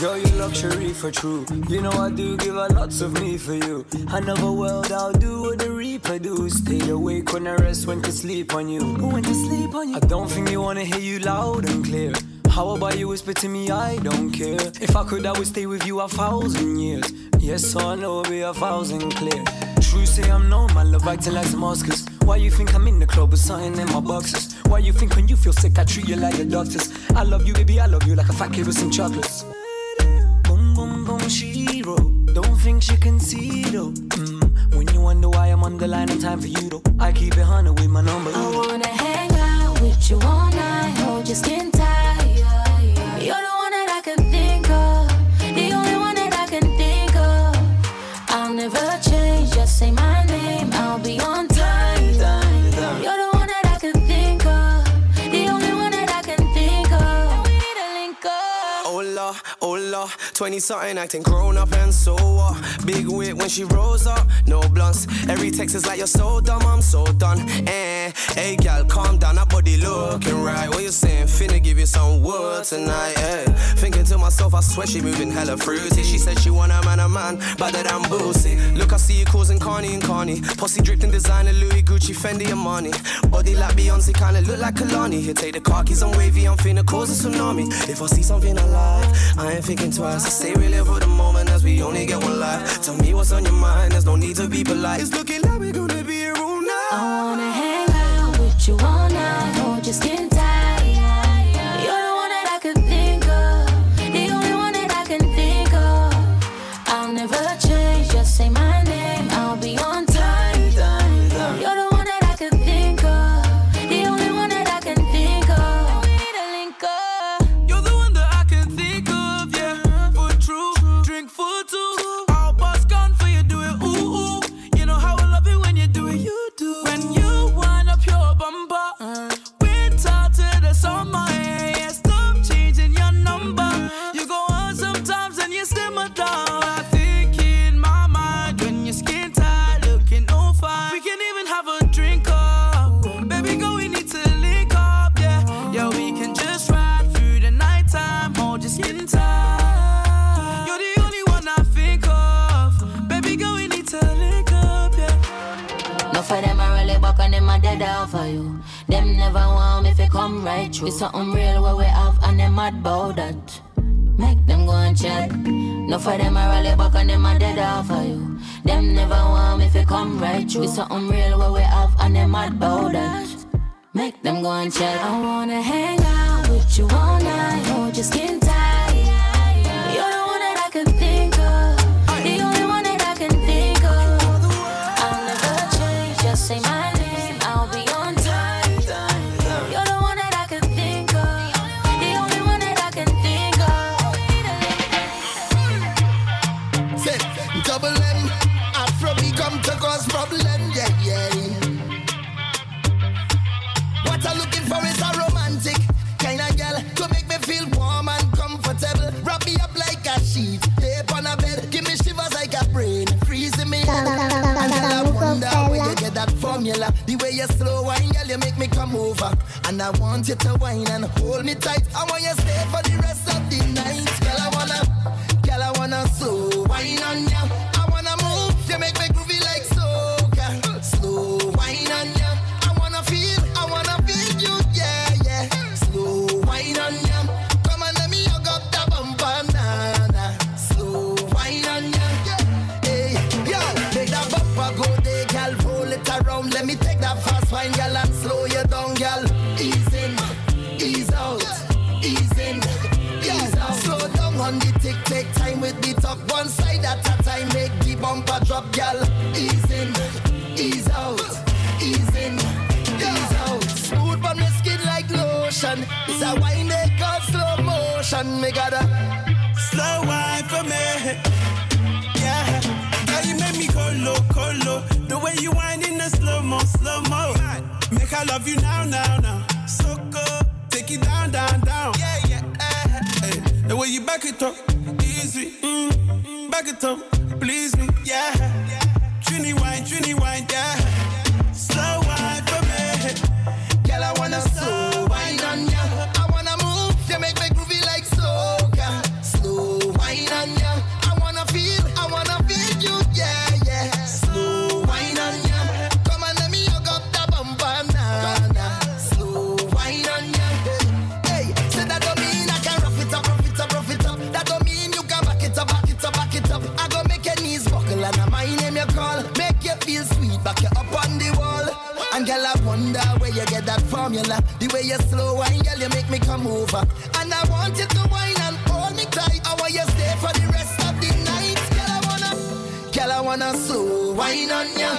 Girl, 0.00 0.16
you 0.16 0.28
luxury 0.36 0.92
for 0.92 1.10
true. 1.10 1.44
You 1.68 1.80
know 1.80 1.90
I 1.90 2.10
do 2.10 2.36
give 2.36 2.54
a 2.54 2.68
lots 2.68 3.00
of 3.00 3.20
me 3.20 3.36
for 3.36 3.54
you. 3.54 3.84
Another 4.10 4.52
world 4.52 4.92
I'll 4.92 5.12
do 5.12 5.42
what 5.42 5.58
the 5.58 5.72
reaper 5.72 6.20
do. 6.20 6.48
Stay 6.50 6.88
awake 6.88 7.32
when 7.32 7.48
I 7.48 7.56
rest, 7.56 7.88
when 7.88 8.00
to 8.02 8.12
sleep 8.12 8.54
on 8.54 8.68
you. 8.68 8.80
When 8.80 9.24
to 9.24 9.34
sleep 9.34 9.74
on 9.74 9.88
you. 9.88 9.96
I 9.96 10.00
don't 10.00 10.28
think 10.28 10.50
you 10.50 10.60
wanna 10.60 10.84
hear 10.84 11.00
you 11.00 11.18
loud 11.18 11.68
and 11.68 11.84
clear. 11.84 12.12
How 12.48 12.76
about 12.76 12.96
you 12.96 13.08
whisper 13.08 13.32
to 13.32 13.48
me? 13.48 13.70
I 13.70 13.96
don't 13.96 14.30
care. 14.30 14.60
If 14.80 14.94
I 14.94 15.02
could, 15.02 15.26
I 15.26 15.36
would 15.36 15.48
stay 15.48 15.66
with 15.66 15.84
you 15.84 15.98
a 15.98 16.08
thousand 16.08 16.78
years. 16.78 17.10
Yes, 17.40 17.74
I 17.74 17.96
know 17.96 18.20
it'll 18.20 18.30
be 18.30 18.42
a 18.42 18.54
thousand 18.54 19.10
clear. 19.16 19.42
True 19.80 20.06
say 20.06 20.30
I'm 20.30 20.48
known, 20.48 20.72
my 20.74 20.84
love 20.84 21.08
acting 21.08 21.34
like 21.34 21.50
Damascus. 21.50 22.06
Why 22.22 22.36
you 22.36 22.52
think 22.52 22.72
I'm 22.72 22.86
in 22.86 23.00
the 23.00 23.06
club 23.06 23.32
with 23.32 23.40
something 23.40 23.76
in 23.76 23.92
my 23.92 24.00
boxes? 24.00 24.54
Why 24.66 24.78
you 24.78 24.92
think 24.92 25.16
when 25.16 25.26
you 25.26 25.36
feel 25.36 25.52
sick 25.52 25.76
I 25.76 25.82
treat 25.82 26.08
you 26.08 26.14
like 26.14 26.36
the 26.36 26.44
doctors? 26.44 26.92
I 27.16 27.24
love 27.24 27.48
you, 27.48 27.54
baby, 27.54 27.80
I 27.80 27.86
love 27.86 28.04
you 28.04 28.14
like 28.14 28.28
a 28.28 28.32
fat 28.32 28.52
kid 28.52 28.68
with 28.68 28.78
some 28.78 28.92
chocolates. 28.92 29.44
She 31.28 31.82
wrote. 31.82 32.32
Don't 32.32 32.56
think 32.56 32.82
she 32.82 32.96
can 32.96 33.20
see 33.20 33.62
though. 33.64 33.90
Mm. 33.90 34.74
When 34.74 34.88
you 34.94 35.02
wonder 35.02 35.28
why 35.28 35.48
I'm 35.48 35.62
on 35.62 35.76
the 35.76 35.86
line 35.86 36.08
in 36.10 36.18
time 36.20 36.40
for 36.40 36.46
you 36.46 36.70
though, 36.70 36.82
I 36.98 37.12
keep 37.12 37.36
it 37.36 37.42
hundred 37.42 37.74
with 37.74 37.90
my 37.90 38.00
number. 38.00 38.30
I 38.34 38.50
wanna 38.56 38.88
hang 38.88 39.30
out 39.32 39.78
with 39.82 40.08
you 40.08 40.18
all 40.22 40.50
night, 40.50 40.96
hold 41.04 41.28
your 41.28 41.36
skin 41.36 41.70
tight. 41.70 42.34
You're 43.20 43.42
the 43.46 43.54
one 43.62 43.72
that 43.72 43.88
I 43.98 44.00
can 44.02 44.16
think 44.30 44.37
oh 60.08 60.30
20 60.34 60.58
something 60.60 60.98
acting 60.98 61.22
grown 61.22 61.56
up 61.56 61.72
and 61.72 61.92
so 61.92 62.14
what? 62.14 62.86
Big 62.86 63.08
wit 63.08 63.36
when 63.36 63.48
she 63.48 63.64
rose 63.64 64.06
up, 64.06 64.26
no 64.46 64.60
blunts. 64.68 65.06
Every 65.28 65.50
text 65.50 65.74
is 65.74 65.86
like 65.86 65.98
you're 65.98 66.06
so 66.06 66.40
dumb, 66.40 66.62
I'm 66.62 66.82
so 66.82 67.04
done. 67.04 67.40
Eh, 67.68 68.12
hey 68.34 68.56
gal, 68.56 68.84
calm 68.84 69.18
down, 69.18 69.36
that 69.36 69.47
body 69.68 69.76
looking 69.82 70.42
right. 70.42 70.68
What 70.68 70.82
you 70.82 70.90
saying? 70.90 71.26
Finna 71.26 71.62
give 71.62 71.78
you 71.78 71.86
some 71.86 72.22
wood 72.22 72.64
tonight, 72.64 73.14
eh? 73.18 73.44
Thinking 73.76 74.04
to 74.04 74.18
myself, 74.18 74.54
I 74.54 74.60
swear 74.60 74.86
she 74.86 75.00
moving 75.00 75.30
hella 75.30 75.56
fruity. 75.56 76.02
She 76.02 76.18
said 76.18 76.38
she 76.38 76.50
want 76.50 76.72
a 76.72 76.80
man, 76.84 77.00
a 77.00 77.08
man, 77.08 77.36
but 77.58 77.72
that 77.72 77.90
I'm 77.92 78.08
boozy. 78.08 78.56
Look, 78.74 78.92
I 78.92 78.96
see 78.96 79.18
you 79.18 79.24
causing 79.26 79.58
Carney 79.58 79.94
and 79.94 80.02
Carney. 80.02 80.40
Posse 80.56 80.82
dripped 80.82 81.10
designer, 81.10 81.52
Louis 81.52 81.82
Gucci, 81.82 82.14
Fendi, 82.14 82.50
and 82.50 82.60
Marni. 82.60 82.92
Body 83.30 83.54
like 83.54 83.76
Beyonce, 83.76 84.12
kinda 84.14 84.40
look 84.42 84.58
like 84.58 84.74
Kalani. 84.74 85.20
Here, 85.20 85.34
take 85.34 85.54
the 85.54 85.60
car 85.60 85.84
keys, 85.84 86.02
I'm 86.02 86.16
wavy, 86.16 86.46
I'm 86.46 86.56
finna 86.56 86.84
cause 86.84 87.10
a 87.10 87.28
tsunami. 87.28 87.66
If 87.88 88.02
I 88.02 88.06
see 88.06 88.22
something 88.22 88.58
I 88.58 88.64
like, 88.64 89.08
I 89.38 89.52
ain't 89.52 89.64
thinking 89.64 89.90
twice. 89.90 90.26
I 90.26 90.30
stay 90.30 90.54
real 90.54 90.84
for 90.84 91.00
the 91.00 91.06
moment, 91.06 91.50
as 91.50 91.62
we 91.64 91.82
only 91.82 92.06
get 92.06 92.22
one 92.22 92.40
life. 92.40 92.82
Tell 92.82 92.96
me 92.96 93.14
what's 93.14 93.32
on 93.32 93.44
your 93.44 93.54
mind, 93.54 93.92
there's 93.92 94.06
no 94.06 94.16
need 94.16 94.36
to 94.36 94.48
be 94.48 94.64
polite. 94.64 95.00
It's 95.00 95.12
looking 95.12 95.42
like 95.42 95.58
we're 95.58 95.72
gonna 95.72 96.02
be 96.04 96.24
a 96.24 96.34
room 96.34 96.64
now. 96.64 96.88
I 96.92 97.24
wanna 97.24 97.52
hang 97.52 97.90
out 97.90 98.38
with 98.38 98.68
you 98.68 98.76
your 99.88 99.94
skin 99.94 100.37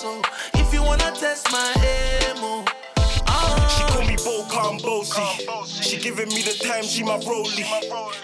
So 0.00 0.22
if 0.54 0.72
you 0.72 0.82
wanna 0.82 1.12
test 1.12 1.52
my 1.52 1.74
emo, 2.32 2.64
She 3.68 3.82
call 3.92 4.06
me 4.06 4.16
Bo. 4.80 5.02
She 5.04 5.44
giving 6.00 6.28
me 6.28 6.42
the 6.42 6.56
time, 6.64 6.82
she 6.84 7.02
my 7.02 7.18
rollie. 7.18 7.64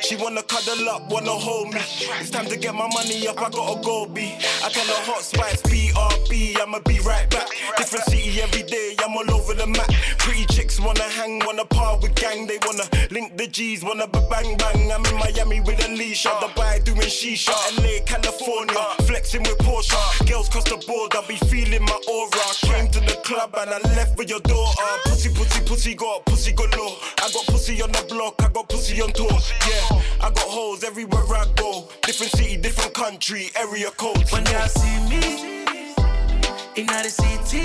She 0.01 0.17
wanna 0.17 0.43
cuddle 0.43 0.89
up, 0.89 1.11
wanna 1.11 1.31
hold 1.31 1.75
me. 1.75 1.81
It's 2.21 2.31
time 2.31 2.47
to 2.47 2.57
get 2.57 2.75
my 2.75 2.89
money 2.95 3.29
up, 3.29 3.39
I 3.39 3.51
gotta 3.51 3.81
go 3.83 4.07
B. 4.07 4.35
I 4.65 4.69
tell 4.71 4.87
her 4.87 5.03
hot 5.05 5.23
spice, 5.23 5.61
BRB, 5.63 6.59
I'ma 6.61 6.81
be 6.87 7.01
right 7.01 7.29
back. 7.31 7.49
Different 7.77 8.05
city 8.07 8.41
every 8.41 8.63
day, 8.63 8.97
I'm 9.05 9.17
all 9.17 9.31
over 9.31 9.55
the 9.55 9.67
map. 9.67 9.89
Pretty 10.19 10.47
chicks 10.47 10.81
wanna 10.81 11.03
hang, 11.03 11.41
wanna 11.45 11.65
par 11.67 11.99
with 12.01 12.15
gang, 12.15 12.47
they 12.47 12.59
wanna 12.65 12.85
link 13.11 13.37
the 13.37 13.47
G's, 13.47 13.85
wanna 13.85 14.07
be 14.07 14.21
bang 14.31 14.57
bang. 14.57 14.91
I'm 14.91 15.05
in 15.05 15.15
Miami 15.17 15.61
with 15.61 15.85
a 15.87 15.91
leash, 15.93 16.27
on 16.27 16.41
Dubai 16.43 16.83
doing 16.83 17.01
shisha. 17.01 17.53
LA, 17.79 18.01
California, 18.07 18.75
flexing 19.07 19.43
with 19.43 19.59
Porsche. 19.59 19.97
Girls 20.29 20.49
cross 20.49 20.65
the 20.65 20.77
board, 20.87 21.15
I'll 21.15 21.27
be 21.27 21.37
feeling 21.51 21.83
my 21.83 22.01
aura. 22.09 22.47
Came 22.63 22.89
to 22.89 23.01
the 23.01 23.21
club 23.25 23.55
and 23.59 23.71
I 23.71 23.79
left 23.97 24.17
with 24.17 24.31
your 24.31 24.41
daughter. 24.41 24.83
Pussy, 25.05 25.31
pussy, 25.31 25.61
pussy, 25.65 25.95
got 25.95 26.25
pussy 26.25 26.53
galore. 26.53 26.97
I 27.23 27.31
got 27.33 27.47
pussy 27.47 27.66
on 27.67 27.91
the 27.91 28.07
block, 28.09 28.35
I 28.39 28.49
got 28.51 28.69
pussy 28.69 29.03
on 29.03 29.11
tour. 29.13 29.27
Yeah, 29.29 30.01
I 30.21 30.31
got 30.31 30.39
hoes 30.47 30.85
everywhere 30.85 31.25
I 31.35 31.47
go. 31.57 31.89
Different 32.03 32.31
city, 32.33 32.57
different 32.57 32.95
country, 32.95 33.51
area 33.59 33.91
codes. 33.91 34.31
when 34.31 34.47
y'all 34.47 34.69
see 34.69 34.97
me 35.11 35.65
in 36.77 36.87
the 36.87 37.11
city, 37.11 37.63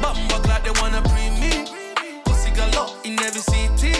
bumbo 0.00 0.38
like 0.46 0.62
they 0.62 0.70
wanna 0.80 1.02
bring 1.10 1.34
me. 1.42 1.66
Pussy 2.24 2.50
galore 2.52 2.94
in 3.02 3.18
every 3.18 3.40
city. 3.40 3.94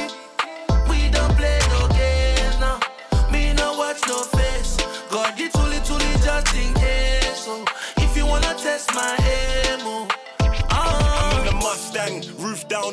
We 0.88 1.10
don't 1.10 1.34
play 1.36 1.58
no 1.74 1.88
games 1.88 2.60
now. 2.60 2.78
Me 3.32 3.52
no 3.54 3.76
watch 3.76 4.00
no 4.06 4.22
face. 4.38 4.76
God 5.10 5.34
did 5.36 5.52
tooly 5.52 5.80
tooly 5.82 6.12
just 6.22 6.54
in 6.54 6.72
case. 6.74 7.44
So 7.44 7.64
if 7.96 8.16
you 8.16 8.26
wanna 8.26 8.54
test 8.54 8.94
my 8.94 9.16
emo, 9.18 9.69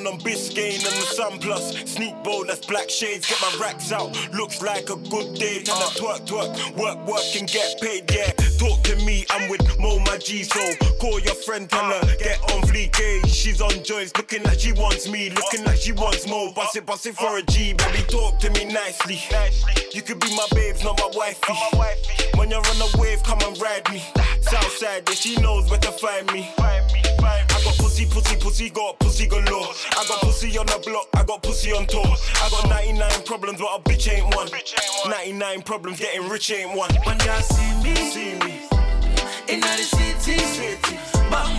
on 0.07 0.19
Biscayne 0.19 0.75
and 0.75 0.97
the 1.01 1.07
Sun 1.15 1.39
Plus. 1.39 1.75
Sneak 1.85 2.15
bowl, 2.23 2.45
that's 2.45 2.65
black 2.65 2.89
shades, 2.89 3.27
get 3.27 3.39
my 3.41 3.51
racks 3.59 3.91
out. 3.91 4.15
Looks 4.33 4.61
like 4.61 4.89
a 4.89 4.95
good 4.95 5.35
day, 5.35 5.61
tell 5.63 5.75
her 5.75 5.91
twerk, 5.99 6.25
twerk, 6.25 6.77
work, 6.77 6.97
work 7.05 7.23
and 7.37 7.47
get 7.47 7.79
paid, 7.81 8.09
yeah. 8.11 8.31
Talk 8.57 8.81
to 8.83 8.95
me, 9.05 9.25
I'm 9.29 9.49
with 9.49 9.61
Mo, 9.79 9.99
my 9.99 10.17
G, 10.17 10.43
so 10.43 10.61
call 10.99 11.19
your 11.19 11.35
friend, 11.35 11.69
tell 11.69 11.83
her, 11.83 12.01
get 12.17 12.39
on 12.51 12.61
fleek, 12.63 12.95
eh. 12.99 13.27
She's 13.27 13.61
on 13.61 13.83
joints, 13.83 14.15
looking 14.15 14.43
like 14.43 14.59
she 14.59 14.71
wants 14.71 15.09
me, 15.09 15.29
looking 15.29 15.65
like 15.65 15.77
she 15.77 15.91
wants 15.91 16.27
more. 16.27 16.53
Bust 16.53 16.77
it, 16.77 16.85
bust 16.85 17.05
it 17.05 17.15
for 17.15 17.37
a 17.37 17.43
G, 17.43 17.73
baby, 17.73 18.03
talk 18.07 18.39
to 18.39 18.49
me 18.51 18.65
nicely. 18.65 19.19
You 19.93 20.01
could 20.01 20.19
be 20.19 20.33
my 20.35 20.47
babes, 20.51 20.83
not 20.83 20.97
my 20.99 21.09
wifey. 21.15 21.53
When 22.37 22.49
you're 22.49 22.59
on 22.59 22.81
a 22.81 23.01
wave, 23.01 23.23
come 23.23 23.39
and 23.41 23.59
ride 23.59 23.89
me. 23.91 24.03
Southside, 24.41 25.03
yeah, 25.09 25.15
she 25.15 25.35
knows 25.41 25.69
where 25.69 25.79
to 25.79 25.91
find 25.91 26.31
me. 26.31 26.49
I 26.59 27.61
got 27.63 27.77
pussy, 27.97 28.05
pussy, 28.05 28.35
pussy, 28.37 28.69
got 28.69 28.99
pussy 28.99 29.25
galore. 29.27 29.73
I 29.91 30.05
got 30.07 30.21
pussy 30.21 30.55
on 30.57 30.65
the 30.67 30.81
block, 30.85 31.07
I 31.15 31.23
got 31.23 31.41
pussy 31.41 31.71
on 31.71 31.87
tour. 31.87 32.03
I 32.03 32.49
got 32.49 32.69
99 32.69 33.23
problems, 33.25 33.59
but 33.59 33.67
a 33.67 33.81
bitch 33.81 34.11
ain't 34.11 34.35
one. 34.35 34.47
99 35.09 35.61
problems, 35.63 35.99
getting 35.99 36.29
rich 36.29 36.51
ain't 36.51 36.75
one. 36.75 36.93
When 37.05 37.19
y'all 37.21 37.41
see 37.41 37.83
me, 37.83 37.95
see 37.95 38.33
me 38.45 38.61
in 39.47 39.61
the 39.61 39.77
city, 39.77 40.97
bumbo 41.31 41.53
like 41.53 41.56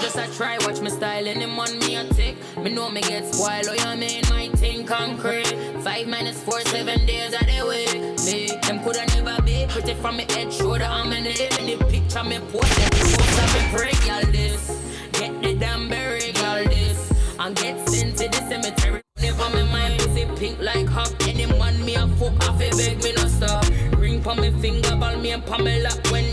Just 0.00 0.16
a 0.16 0.26
try, 0.36 0.58
watch 0.62 0.80
me 0.80 0.90
style, 0.90 1.26
and 1.26 1.40
them 1.40 1.58
on 1.58 1.78
me 1.78 1.96
a 1.96 2.04
tick. 2.08 2.36
Me 2.58 2.70
know 2.72 2.90
me 2.90 3.00
get 3.02 3.32
spoiled, 3.32 3.66
oh 3.68 3.74
yeah, 3.74 3.94
me 3.94 4.18
in 4.18 4.24
my 4.28 4.48
thing 4.56 4.84
concrete. 4.84 5.54
Five 5.82 6.08
minus 6.08 6.42
four, 6.42 6.60
seven 6.62 7.06
days 7.06 7.34
of 7.34 7.40
the 7.40 7.64
week. 7.68 7.94
Me, 8.26 8.48
them 8.62 8.82
coulda 8.82 9.06
never 9.14 9.40
be 9.42 9.66
pretty 9.68 9.94
from 9.94 10.16
me 10.16 10.26
head, 10.30 10.52
shoulder, 10.52 10.84
I'm 10.84 11.12
in 11.12 11.24
the 11.24 11.60
In 11.60 11.78
the 11.78 11.84
picture 11.84 12.24
me 12.24 12.38
post, 12.50 12.76
them 12.76 12.90
post 12.90 13.42
of 13.42 13.54
me 13.54 13.78
break, 13.78 14.06
y'all 14.06 14.32
this. 14.32 14.82
Get 15.12 15.40
the 15.40 15.54
damn 15.54 15.88
berry, 15.88 16.32
y'all 16.32 16.64
this. 16.64 17.12
And 17.38 17.54
get 17.54 17.88
sent 17.88 18.16
to 18.18 18.28
the 18.28 18.48
cemetery. 18.48 19.02
Never 19.22 19.48
me 19.56 19.62
mind 19.70 19.98
pussy 20.00 20.26
pink 20.36 20.60
like 20.60 20.86
hop. 20.88 21.08
Any 21.28 21.46
man 21.46 21.84
me 21.84 21.94
a 21.94 22.06
fuck 22.18 22.48
off 22.48 22.60
a 22.60 22.70
beg 22.76 23.02
me 23.02 23.12
no 23.12 23.26
stop. 23.28 23.64
Ring 23.98 24.20
pa 24.22 24.34
me 24.34 24.50
finger, 24.60 24.96
ball 24.96 25.16
me 25.16 25.30
and 25.30 25.44
Pamela. 25.46 25.90
When 26.10 26.25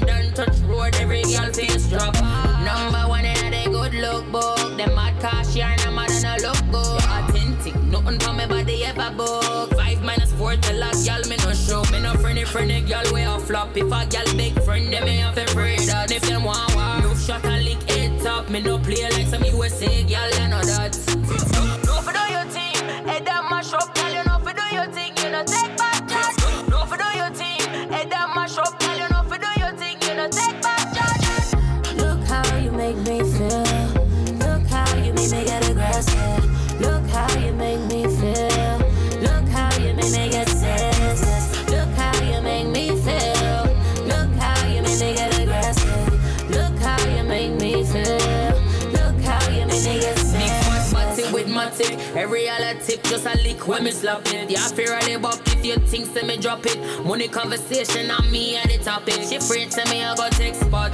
touch 0.46 0.60
road, 0.62 0.96
every 0.96 1.22
girl 1.24 1.52
face 1.54 1.88
drop. 1.88 2.14
Number 2.64 3.08
one 3.08 3.26
in 3.26 3.54
a 3.54 3.66
good 3.66 3.94
look 3.94 4.30
book. 4.32 4.78
Them 4.78 4.96
mad 4.96 5.20
cash 5.22 5.56
yarn, 5.56 5.80
I'm 5.82 5.96
mad 5.96 6.12
and 6.12 6.26
I 6.26 6.38
look 6.38 6.60
good. 6.72 7.02
Authentic, 7.04 7.76
nothing 7.84 8.20
pa 8.20 8.34
me 8.34 8.46
body 8.46 8.86
ever 8.86 9.12
book. 9.16 9.72
Five 9.74 10.04
minus 10.04 10.32
four 10.34 10.56
till 10.56 10.82
a 10.82 10.92
girl 11.06 11.24
me 11.30 11.38
no 11.38 11.54
show. 11.54 11.84
Me 11.92 12.02
no 12.02 12.14
friendly 12.16 12.46
friendly 12.46 12.82
girl 12.82 13.14
way 13.14 13.24
a 13.24 13.40
flop. 13.40 13.76
If 13.76 13.92
a 13.92 14.06
girl 14.06 14.38
big 14.38 14.62
friend, 14.64 14.92
them 14.92 15.06
me 15.06 15.18
have 15.18 15.36
to 15.36 15.46
pray 15.54 15.78
that. 15.86 16.12
If 16.12 16.24
them 16.24 16.44
want 16.44 16.76
war, 16.76 17.02
move 17.02 17.20
shot 17.20 17.46
a 17.46 17.58
lick 17.58 17.82
head 17.90 18.20
top. 18.22 18.50
Me 18.50 18.62
no 18.62 18.78
play 18.78 19.04
like 19.12 19.28
some 19.28 19.44
USA 19.44 20.04
girl, 20.04 20.30
you 20.40 20.48
know 20.50 20.64
that. 20.64 20.96
Fi 22.04 22.12
do 22.18 22.34
your 22.34 22.46
thing, 22.46 22.88
head 23.08 23.28
and 23.28 23.50
mash 23.50 23.74
tip 52.86 53.02
just 53.04 53.26
a 53.26 53.36
lick 53.44 53.68
when 53.68 53.84
me 53.84 53.92
slap 53.92 54.26
it. 54.28 54.50
Yeah, 54.50 54.68
fear 54.68 54.98
of 54.98 55.06
the 55.06 55.18
buck 55.18 55.40
if 55.48 55.66
you 55.66 55.76
think 55.88 56.06
say 56.08 56.26
me 56.26 56.38
drop 56.38 56.66
it. 56.66 56.78
Money 57.06 57.28
conversation 57.28 58.12
on 58.12 58.30
me 58.32 58.58
at 58.58 58.68
the 58.68 58.78
topic. 58.78 59.22
She 59.28 59.38
afraid 59.38 59.72
to 59.72 59.90
me 59.90 60.04
I 60.04 60.16
go 60.16 60.30
take 60.30 60.56
spot. 60.56 60.92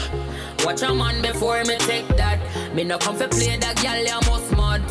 Watch 0.64 0.82
a 0.84 0.94
man 0.94 1.22
before 1.22 1.64
me 1.66 1.78
take 1.80 2.08
that. 2.18 2.40
Me 2.76 2.84
no 2.84 2.98
come 2.98 3.16
for 3.16 3.28
play 3.28 3.58
that 3.58 3.76
girl 3.82 3.98
you 3.98 4.20
must 4.30 4.52
mad. 4.52 4.82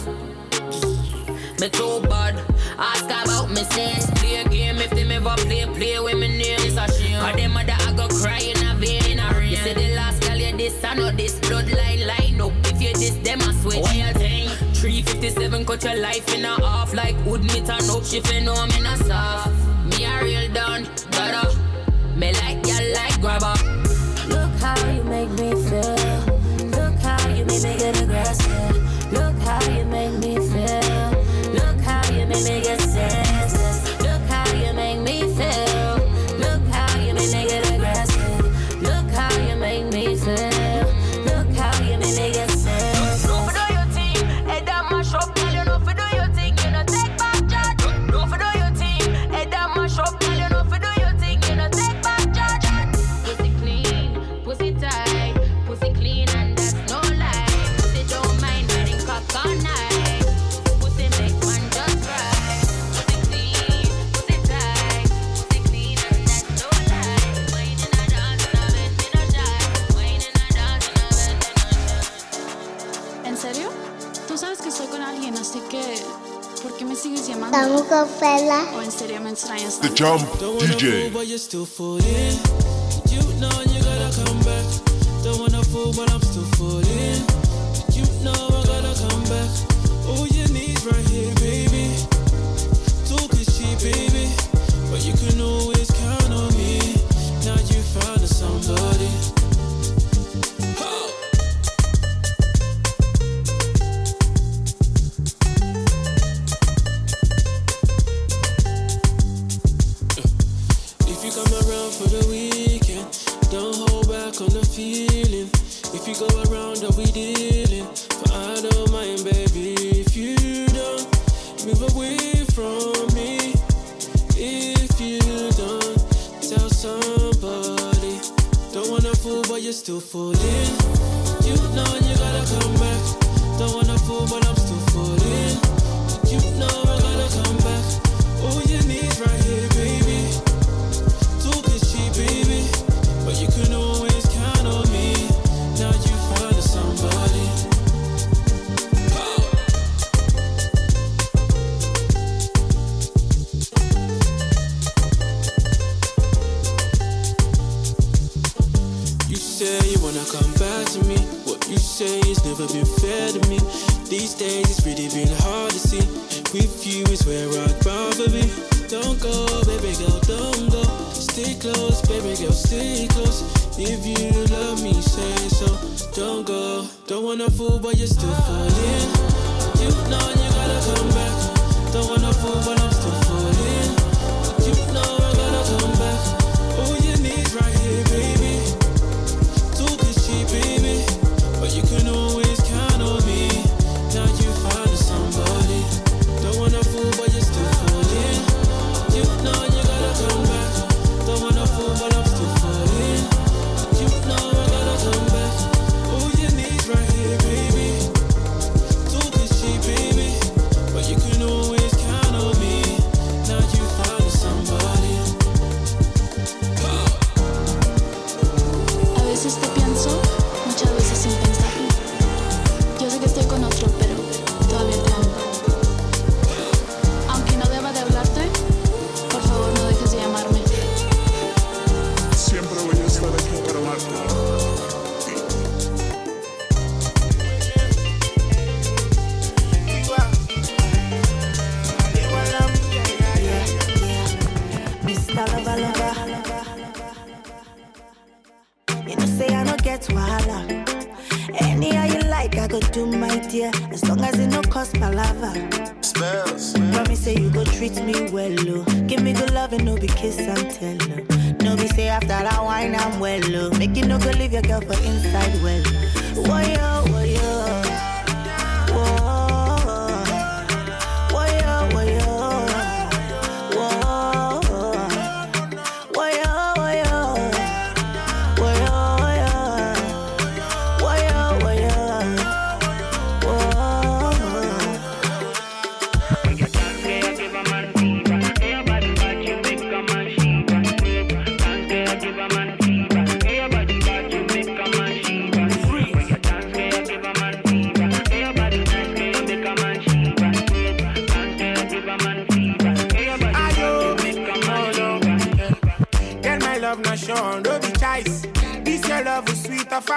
Me 1.61 1.69
too 1.69 2.01
bad. 2.09 2.35
Ask 2.79 3.05
about 3.07 3.51
me 3.51 3.63
sense. 3.75 4.11
Play 4.21 4.37
a 4.37 4.49
game 4.49 4.79
if 4.79 4.91
them 4.91 5.11
ever 5.13 5.35
play, 5.47 5.67
play 5.67 6.01
with 6.01 6.19
me 6.19 6.29
name. 6.29 6.59
It's 6.61 6.77
a 6.77 6.87
shame. 7.01 7.21
Cause 7.21 7.37
them 7.37 7.53
mother 7.53 7.77
I 7.79 7.93
go 7.95 8.09
cry 8.09 8.41
in 8.41 8.67
a 8.67 8.75
vein 8.75 9.05
in 9.07 9.19
a 9.21 9.33
rain. 9.35 9.51
You 9.51 9.57
say 9.57 9.75
the 9.75 9.95
last 9.95 10.23
girl 10.23 10.37
you 10.37 10.57
this, 10.57 10.83
I 10.85 10.95
know 10.95 11.11
this 11.13 11.39
bloodline 11.41 12.07
line 12.07 12.41
up. 12.41 12.53
If 12.67 12.83
you 12.83 12.93
this, 12.95 13.17
them 13.23 13.41
I 13.43 13.53
switch. 13.53 13.83
What 13.83 13.95
you? 13.95 14.48
357 14.79 15.65
cut 15.67 15.83
your 15.83 15.97
life 15.97 16.33
in 16.33 16.45
a 16.45 16.55
half 16.65 16.95
like 16.95 17.17
wood 17.27 17.43
meat 17.43 17.69
and 17.69 17.91
up. 17.91 18.05
She 18.05 18.21
fin 18.21 18.45
know 18.45 18.65
me 18.69 18.81
not 18.81 18.99
soft. 18.99 19.51
Me 19.91 20.05
a 20.05 20.23
real 20.23 20.53
done, 20.53 20.85
gotta. 21.11 21.59
Me 22.17 22.33
like 22.35 22.65
ya 22.65 22.79
like 22.95 23.21
grabber. 23.21 23.59
Look 24.29 24.55
how 24.61 24.79
you 24.93 25.03
make 25.03 25.31
me 25.31 25.51
feel. 25.67 25.97
Look 26.71 26.95
how 27.01 27.29
you 27.29 27.45
make 27.45 27.63
me 27.65 27.77
get 27.77 28.01
aggressive. 28.01 29.13
Look 29.13 29.37
how 29.41 29.61
you 29.69 29.85
make 29.87 30.13
me 30.21 30.37
feel. 30.37 31.11
Look 31.55 31.81
how 31.81 32.13
you 32.13 32.27
make 32.27 32.45
me 32.45 32.61
get 32.63 32.78
serio? 73.53 73.71
Tú 74.27 74.37
sabes 74.37 74.59
que 74.61 74.69
estoy 74.69 74.87
con 74.89 75.01
alguien, 75.01 75.37
así 75.37 75.61
que 75.71 75.83
¿por 76.63 76.77
qué 76.77 76.85
me 76.85 76.95
sigues 76.95 77.27
llamando? 77.27 77.57
Estamos 77.57 77.83
con 77.83 78.09
Fela. 78.09 78.65
¿O 78.77 78.83
en 78.83 78.93
serio 78.93 79.21
me 79.21 79.31
extrañas? 79.31 79.81
The 79.81 79.89
Jump 79.89 80.23
DJ. 80.61 81.11
Don't. 81.11 81.41
You 83.11 83.23
know 83.41 83.59
baby. 93.79 94.27
But 94.91 95.05
you 95.07 95.13
can 95.15 95.41
always 95.41 95.91
count 95.91 96.33
on 96.33 96.51
me. 96.57 96.79
Now 97.45 97.57
you 97.71 97.81
found 97.95 98.27
somebody. 98.29 98.98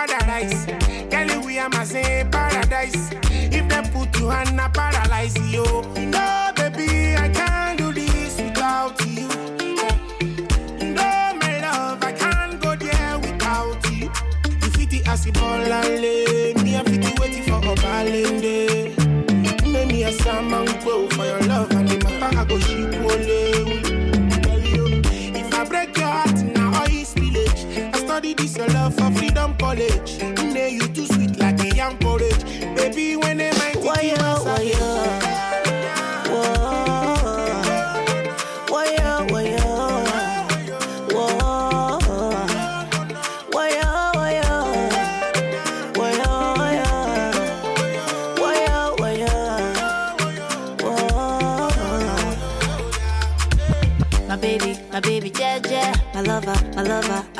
paradise. 0.07 0.65
Girl, 1.09 1.45
we 1.45 1.59
are 1.59 1.69
my 1.69 1.85
paradise. 2.31 3.11
If 3.29 3.67
they 3.67 3.81
put 3.91 4.19
you 4.19 4.29
on 4.29 4.59
a 4.59 4.69
paralyze, 4.69 5.37
yo. 5.51 5.80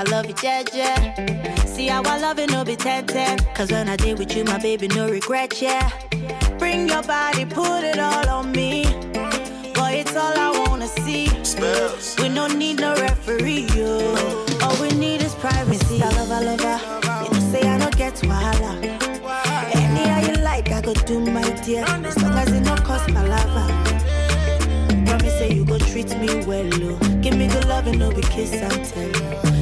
I 0.02 0.04
love 0.06 0.26
you, 0.26 0.34
Jeje. 0.34 1.68
See 1.68 1.86
how 1.86 2.02
I 2.02 2.18
love 2.18 2.40
it, 2.40 2.50
no 2.50 2.66
be 2.66 2.76
tete. 2.76 3.38
Cause 3.54 3.72
when 3.72 3.88
I 3.88 3.96
did 3.96 4.18
with 4.18 4.36
you, 4.36 4.44
my 4.44 4.58
baby, 4.58 4.88
no 4.88 5.08
regret, 5.08 5.62
yeah. 5.62 5.92
Bring 6.58 6.90
your 6.90 7.04
body, 7.04 7.46
put 7.46 7.84
it 7.84 8.00
all 8.00 8.28
on 8.28 8.52
me. 8.52 8.84
Boy, 9.76 10.02
it's 10.02 10.16
all 10.16 10.34
I 10.36 10.66
wanna 10.66 10.88
see. 10.88 11.28
Spells. 11.44 12.16
We 12.18 12.30
don't 12.30 12.58
need 12.58 12.80
no 12.80 12.96
referee, 12.96 13.68
yo. 13.76 14.16
All 14.64 14.76
we 14.82 14.90
need 14.90 15.22
is 15.22 15.36
privacy. 15.36 16.02
I 16.02 16.10
love, 16.18 16.32
I 16.32 16.42
love 16.50 16.62
her. 16.62 16.80
You 17.26 17.40
know, 17.40 17.52
say 17.52 17.62
I 17.70 17.78
don't 17.78 17.96
get 17.96 18.16
wahala. 18.26 18.74
Anyhow 19.76 20.32
you 20.32 20.44
like, 20.44 20.72
I 20.72 20.82
go 20.82 20.96
do 20.96 21.20
my 21.20 21.48
dear. 21.64 21.86
As 21.86 22.20
long 22.24 22.34
as 22.40 22.52
it 22.52 22.64
don't 22.64 22.84
cost 22.84 23.08
my 23.12 23.24
lover. 23.24 23.68
Promise 25.06 25.38
say 25.38 25.54
you 25.54 25.64
go 25.64 25.78
treat 25.78 26.10
me 26.18 26.44
well, 26.46 26.68
oh. 26.74 26.98
Give 27.22 27.38
me 27.38 27.48
good 27.48 27.66
love 27.66 27.86
and 27.86 28.00
no 28.00 28.10
be 28.12 28.24
kiss 28.24 28.54
and 28.54 28.84
tell. 28.84 29.61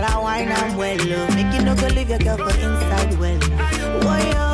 That 0.00 0.20
wine 0.20 0.50
I'm 0.50 0.76
well, 0.76 0.98
oh. 1.00 1.34
Make 1.36 1.54
you 1.54 1.62
no 1.62 1.74
go 1.76 1.86
leave 1.86 2.10
your 2.10 2.18
girl 2.18 2.36
for 2.36 2.50
inside 2.50 3.16
well. 3.18 3.38
Whoa, 3.38 4.10
oh? 4.10 4.32
yo, 4.32 4.53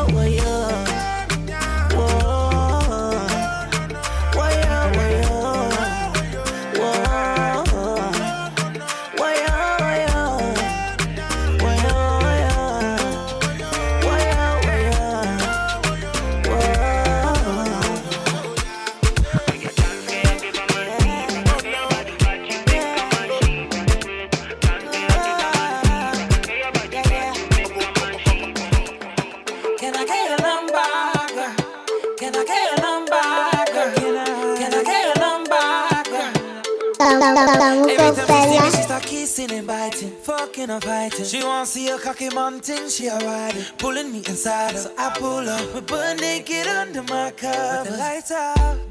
mountain, 42.51 42.89
she 42.89 43.07
a 43.07 43.19
riding, 43.19 43.65
pulling 43.79 44.13
me 44.13 44.19
inside. 44.19 44.77
So 44.77 44.93
I 44.99 45.11
pull 45.19 45.49
up, 45.49 45.75
we 45.75 45.81
butt 45.81 46.21
naked 46.21 46.67
under 46.67 47.03
my 47.05 47.33
cover. 47.37 47.83
With 47.83 47.93
the 47.93 47.99
lights 47.99 48.31
out, 48.31 48.90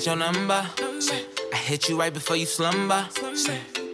get 0.00 0.06
your 0.06 0.16
number? 0.16 0.66
I 1.52 1.56
hit 1.56 1.90
you 1.90 1.98
right 1.98 2.12
before 2.12 2.36
you 2.36 2.46
slumber. 2.46 3.06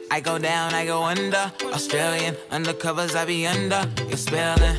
I 0.08 0.20
go 0.20 0.38
down, 0.38 0.72
I 0.72 0.86
go 0.86 1.02
under. 1.02 1.50
Australian 1.64 2.34
undercovers, 2.52 3.16
I 3.16 3.24
be 3.24 3.44
under. 3.44 3.82
You're 4.06 4.16
spelling 4.16 4.76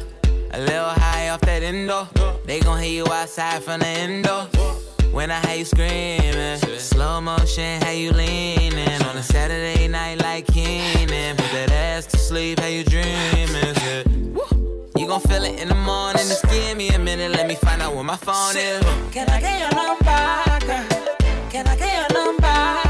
a 0.51 0.59
little 0.59 0.89
high 1.03 1.29
off 1.29 1.41
that 1.41 1.63
endo. 1.63 2.07
They 2.45 2.61
gon' 2.61 2.81
hear 2.81 3.03
you 3.03 3.11
outside 3.11 3.61
from 3.61 3.81
the 3.81 3.87
endo. 3.87 4.45
When 5.11 5.29
I 5.29 5.45
hear 5.47 5.57
you 5.57 5.65
screaming, 5.65 6.59
slow 6.79 7.19
motion, 7.19 7.81
how 7.81 7.91
you 7.91 8.11
leaning 8.11 9.01
on 9.03 9.17
a 9.17 9.23
Saturday 9.23 9.89
night 9.89 10.21
like 10.21 10.47
Keenan. 10.47 11.35
Put 11.35 11.51
that 11.51 11.71
ass 11.71 12.05
to 12.05 12.17
sleep, 12.17 12.59
how 12.59 12.67
you 12.67 12.85
dreaming? 12.85 13.75
Yeah. 13.83 14.46
You 14.97 15.05
gon' 15.05 15.21
feel 15.21 15.43
it 15.43 15.59
in 15.61 15.67
the 15.67 15.75
morning. 15.75 16.23
Just 16.27 16.49
give 16.49 16.75
me 16.75 16.89
a 16.89 16.97
minute, 16.97 17.31
let 17.31 17.47
me 17.47 17.53
find 17.53 17.83
out 17.83 17.93
where 17.93 18.03
my 18.03 18.17
phone 18.17 18.57
is. 18.57 18.81
Can 19.11 19.29
I 19.29 19.39
get 19.39 19.59
your 19.59 19.71
number, 19.75 20.65
girl? 20.65 21.49
Can 21.51 21.67
I 21.67 21.75
get 21.75 22.09
your 22.09 22.23
number, 22.23 22.86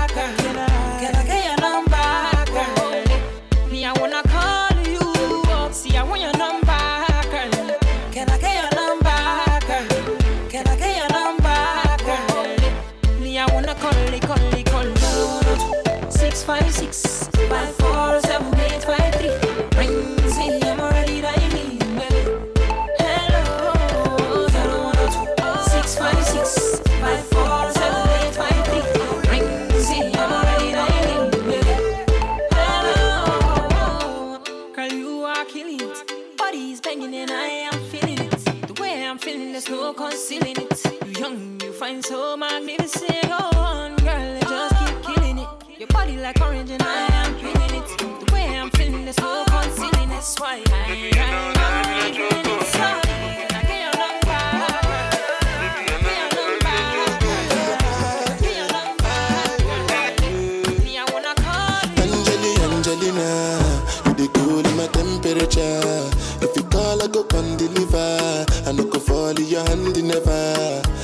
find 41.88 42.06
so 42.06 42.36
magnificent. 42.36 43.32
On, 43.32 43.96
girl, 43.98 44.40
just 44.42 44.76
keep 44.80 45.04
killing 45.04 45.38
it. 45.38 45.48
Your 45.80 45.88
body 45.88 46.18
like 46.18 46.40
orange 46.42 46.70
and 46.70 46.82
I 46.82 47.08
am 47.22 47.34
feeling 47.36 47.82
it. 47.82 47.88
The 47.98 48.34
way 48.34 48.58
I'm 48.58 48.70
feeling, 48.72 49.06
there's 49.06 49.20
no 49.20 49.46
concealing. 49.48 50.10
That's 50.10 50.40
why 50.40 50.62
I'm 50.74 50.96
feeling 50.96 51.12
it. 51.14 52.77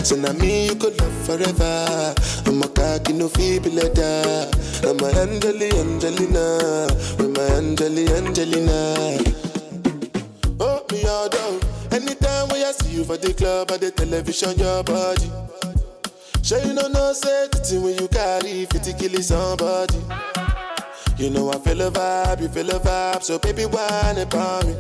So 0.03 0.17
now 0.17 0.33
me 0.33 0.65
you 0.65 0.75
could 0.75 0.99
love 0.99 1.13
forever. 1.25 2.13
I'm 2.45 2.61
a 2.61 2.67
cocky 2.67 3.13
no 3.13 3.29
feeble 3.29 3.71
letter. 3.71 4.51
I'm 4.85 4.99
a 4.99 5.07
Angeli, 5.21 5.71
Angelina, 5.79 6.87
with 7.17 7.31
my 7.37 7.43
Angeli, 7.55 8.09
Angelina. 8.09 9.17
Oh, 10.59 10.83
me 10.91 11.07
order. 11.07 11.65
Anytime 11.95 12.49
when 12.49 12.65
I 12.65 12.73
see 12.73 12.97
you 12.97 13.05
for 13.05 13.15
the 13.15 13.33
club 13.33 13.71
or 13.71 13.77
the 13.77 13.91
television, 13.91 14.59
your 14.59 14.83
body. 14.83 15.31
Sure 16.43 16.59
you 16.59 16.73
know 16.73 16.89
no 16.89 17.13
the 17.13 17.79
when 17.81 17.97
you 17.97 18.09
carry 18.09 18.65
50 18.65 18.93
kill 18.99 19.21
somebody. 19.21 19.95
You 21.17 21.29
know 21.29 21.49
I 21.49 21.59
feel 21.59 21.79
a 21.79 21.89
vibe, 21.89 22.41
you 22.41 22.49
feel 22.49 22.69
a 22.71 22.79
vibe, 22.79 23.23
so 23.23 23.39
baby 23.39 23.63
whine 23.63 24.17
about 24.17 24.65
me. 24.65 24.75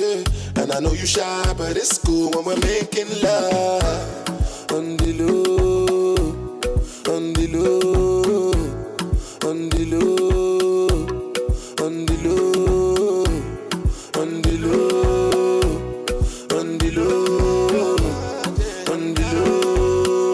Yeah, 0.00 0.24
and 0.56 0.72
I 0.72 0.80
know 0.80 0.92
you 0.92 1.06
shy, 1.06 1.54
but 1.56 1.76
it's 1.76 1.98
cool 1.98 2.30
when 2.32 2.44
we're 2.44 2.66
making 2.66 3.22
love 3.22 4.29
on 4.72 4.96
the 4.98 5.12
low, 5.14 6.14
on 7.12 7.32
the 7.32 7.46
low, 7.48 8.52
on 9.48 9.68
the 9.68 9.84
low, 9.86 10.88
on 11.88 12.06
the 12.06 12.16
low, 12.22 13.24
on 14.20 14.42
the 14.42 14.52
low, 14.62 15.60
on 16.56 16.78
the 16.78 16.90
low, 16.92 17.96
on 18.92 19.14
the 19.14 19.24
low, 19.34 20.32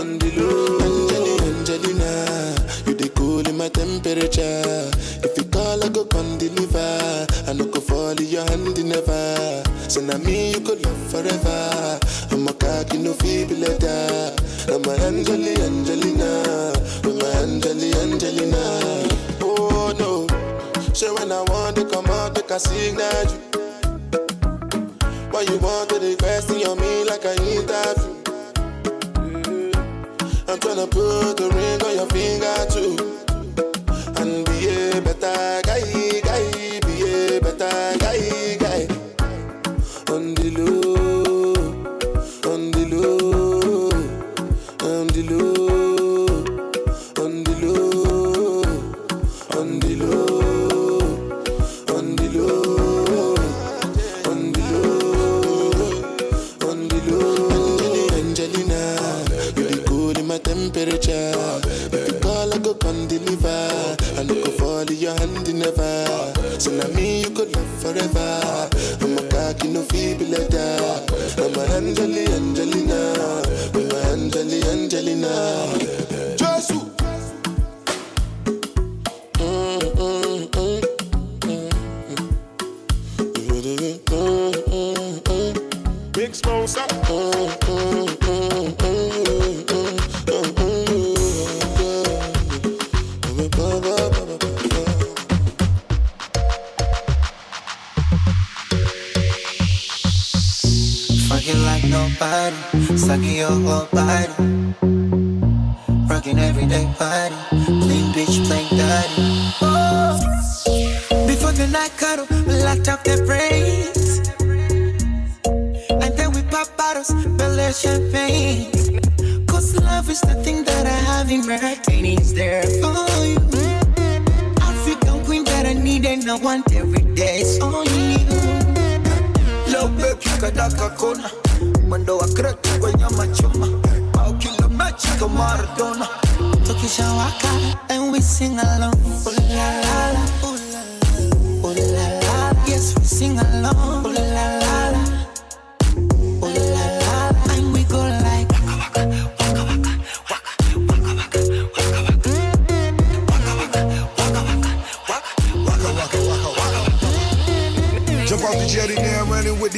on 0.00 0.18
the 0.18 0.28
low. 0.36 1.38
Angelina, 1.46 2.12
you 2.86 2.94
the 2.94 3.08
cool 3.14 3.46
in 3.48 3.56
my 3.56 3.68
temperature. 3.68 4.90
If 5.22 5.36
you 5.36 5.44
call, 5.44 5.84
I 5.84 5.88
go 5.88 6.04
come 6.06 6.38
deliver. 6.38 7.26
I 7.46 7.52
no 7.52 7.64
go 7.66 7.80
fall 7.80 8.10
in 8.10 8.26
your 8.26 8.44
hand 8.44 8.84
never. 8.84 9.62
So 9.88 10.00
now 10.00 10.18
I'm 12.78 12.84
a 12.84 12.88
cocky 12.88 13.02
no 13.02 13.12
feeble. 13.14 13.64
I'm 14.70 14.84
a 14.84 14.92
Angeli 15.04 15.54
Angelina. 15.62 16.72
I'm 17.02 17.20
a 17.20 17.26
Angeli 17.42 17.90
Angelina. 17.94 18.62
Oh 19.42 19.92
no. 19.98 20.28
So 20.94 21.12
when 21.14 21.32
I 21.32 21.42
want 21.48 21.74
to 21.74 21.84
come 21.86 22.06
out, 22.06 22.36
make 22.36 22.48
a 22.48 22.60
signal 22.60 23.24
you. 23.32 23.38
Why 25.32 25.40
you 25.42 25.58
want 25.58 25.90
to 25.90 26.16
question 26.18 26.62
on 26.68 26.78
me 26.78 27.02
like 27.02 27.26
I 27.26 27.34
interview? 27.50 28.14
Mm-hmm. 29.26 30.48
I'm 30.48 30.58
tryna 30.60 30.88
put 30.88 31.36
the 31.36 31.48
ring 31.50 31.82
on 31.82 31.96
your 31.96 32.06
finger 32.14 32.66
too. 32.70 32.94
And 34.22 34.44
be 34.46 34.68
a 34.68 35.00
better 35.00 35.62
guy, 35.66 35.82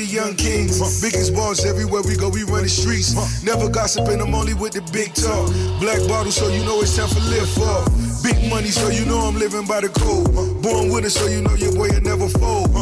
the 0.01 0.07
young 0.07 0.35
kings. 0.35 0.81
Biggest 1.01 1.35
boss 1.35 1.65
everywhere 1.65 2.03
we 2.03 2.17
go, 2.17 2.29
we 2.29 2.45
run 2.45 2.63
the 2.63 2.69
streets. 2.69 3.13
Never 3.45 3.69
gossiping, 3.69 4.21
I'm 4.21 4.35
only 4.35 4.55
with 4.55 4.73
the 4.73 4.83
big 4.93 5.13
talk. 5.15 5.53
Black 5.81 6.01
bottle, 6.09 6.33
so 6.33 6.49
you 6.49 6.65
know 6.65 6.81
it's 6.81 6.97
time 6.97 7.09
for 7.09 7.21
live 7.29 7.49
for. 7.53 7.85
Big 8.25 8.49
money, 8.49 8.71
so 8.71 8.89
you 8.89 9.05
know 9.05 9.19
I'm 9.21 9.37
living 9.37 9.67
by 9.67 9.81
the 9.81 9.89
code. 9.89 10.33
Born 10.63 10.89
with 10.89 11.05
it, 11.05 11.11
so 11.11 11.27
you 11.27 11.43
know 11.43 11.55
your 11.55 11.73
boy 11.75 11.93
will 11.93 12.01
never 12.01 12.29
fold. 12.29 12.73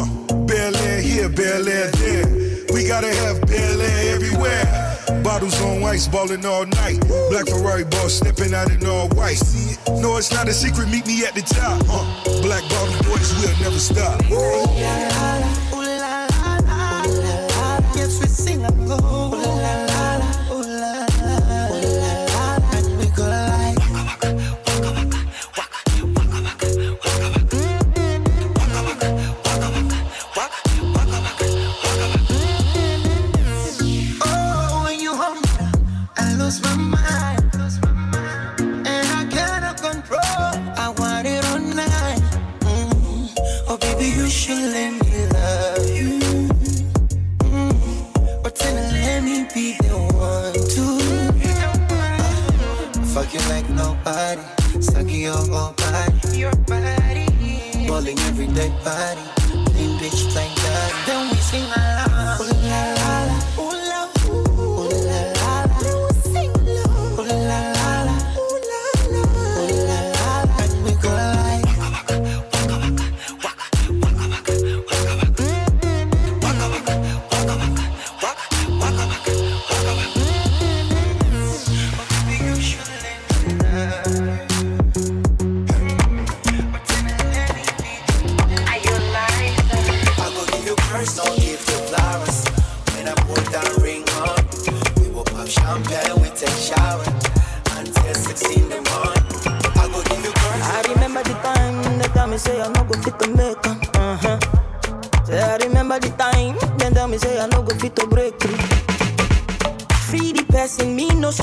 Belaire 0.47 1.01
here, 1.01 1.29
Belaire 1.29 1.91
there. 1.99 2.27
We 2.73 2.87
gotta 2.87 3.11
have 3.13 3.41
Belaire 3.41 4.15
everywhere. 4.15 4.63
Bottles 5.23 5.59
on 5.61 5.83
ice, 5.83 6.07
ballin' 6.07 6.45
all 6.45 6.65
night. 6.65 6.99
Black 7.29 7.47
Ferrari 7.47 7.83
boss 7.83 8.13
stepping 8.13 8.53
out 8.53 8.71
in 8.71 8.85
all 8.85 9.09
white. 9.09 9.41
No, 9.99 10.15
it's 10.17 10.31
not 10.31 10.47
a 10.47 10.53
secret, 10.53 10.87
meet 10.87 11.05
me 11.05 11.25
at 11.25 11.35
the 11.35 11.41
top. 11.41 11.83
Uh, 11.89 12.41
Black 12.41 12.63
bottle 12.69 12.95
boys 13.03 13.33
we'll 13.39 13.57
never 13.59 13.79
stop. 13.79 14.23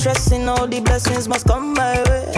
stressing, 0.07 0.47
all 0.47 0.65
the 0.67 0.79
blessings 0.79 1.27
must 1.27 1.45
come 1.45 1.73
my 1.73 2.01
way. 2.03 2.31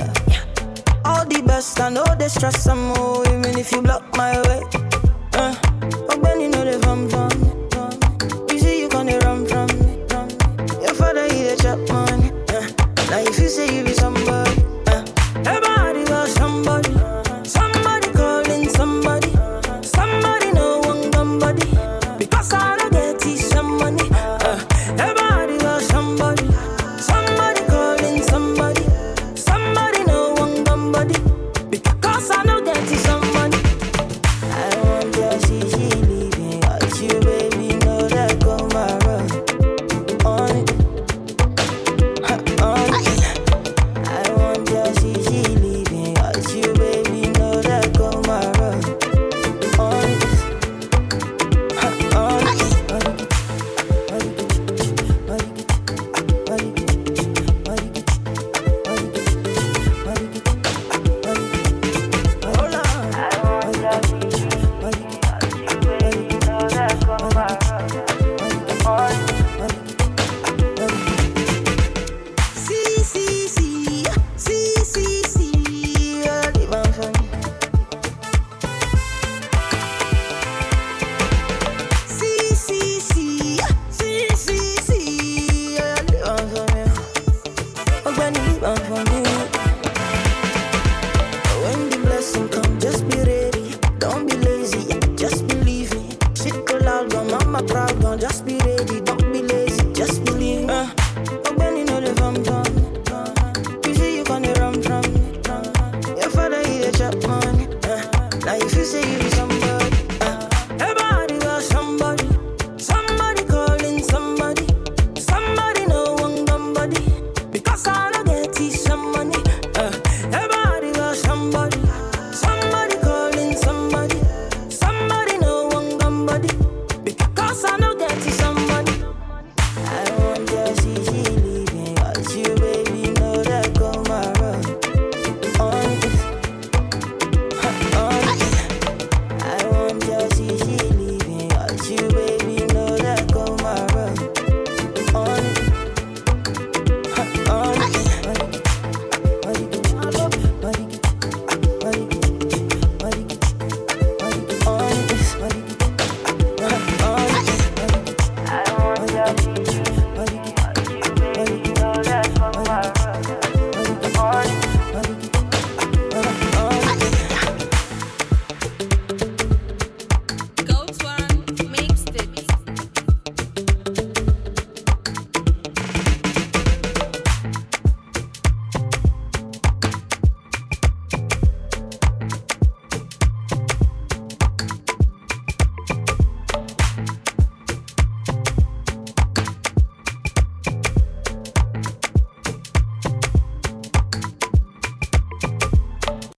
All 1.05 1.23
the 1.25 1.43
best, 1.45 1.79
I 1.79 1.89
know 1.89 2.03
they 2.17 2.27
stress 2.27 2.63
some 2.63 2.87
more, 2.93 3.23
even 3.27 3.59
if 3.59 3.71
you 3.71 3.81
block 3.83 4.03
my 4.17 4.41
way. 4.41 4.48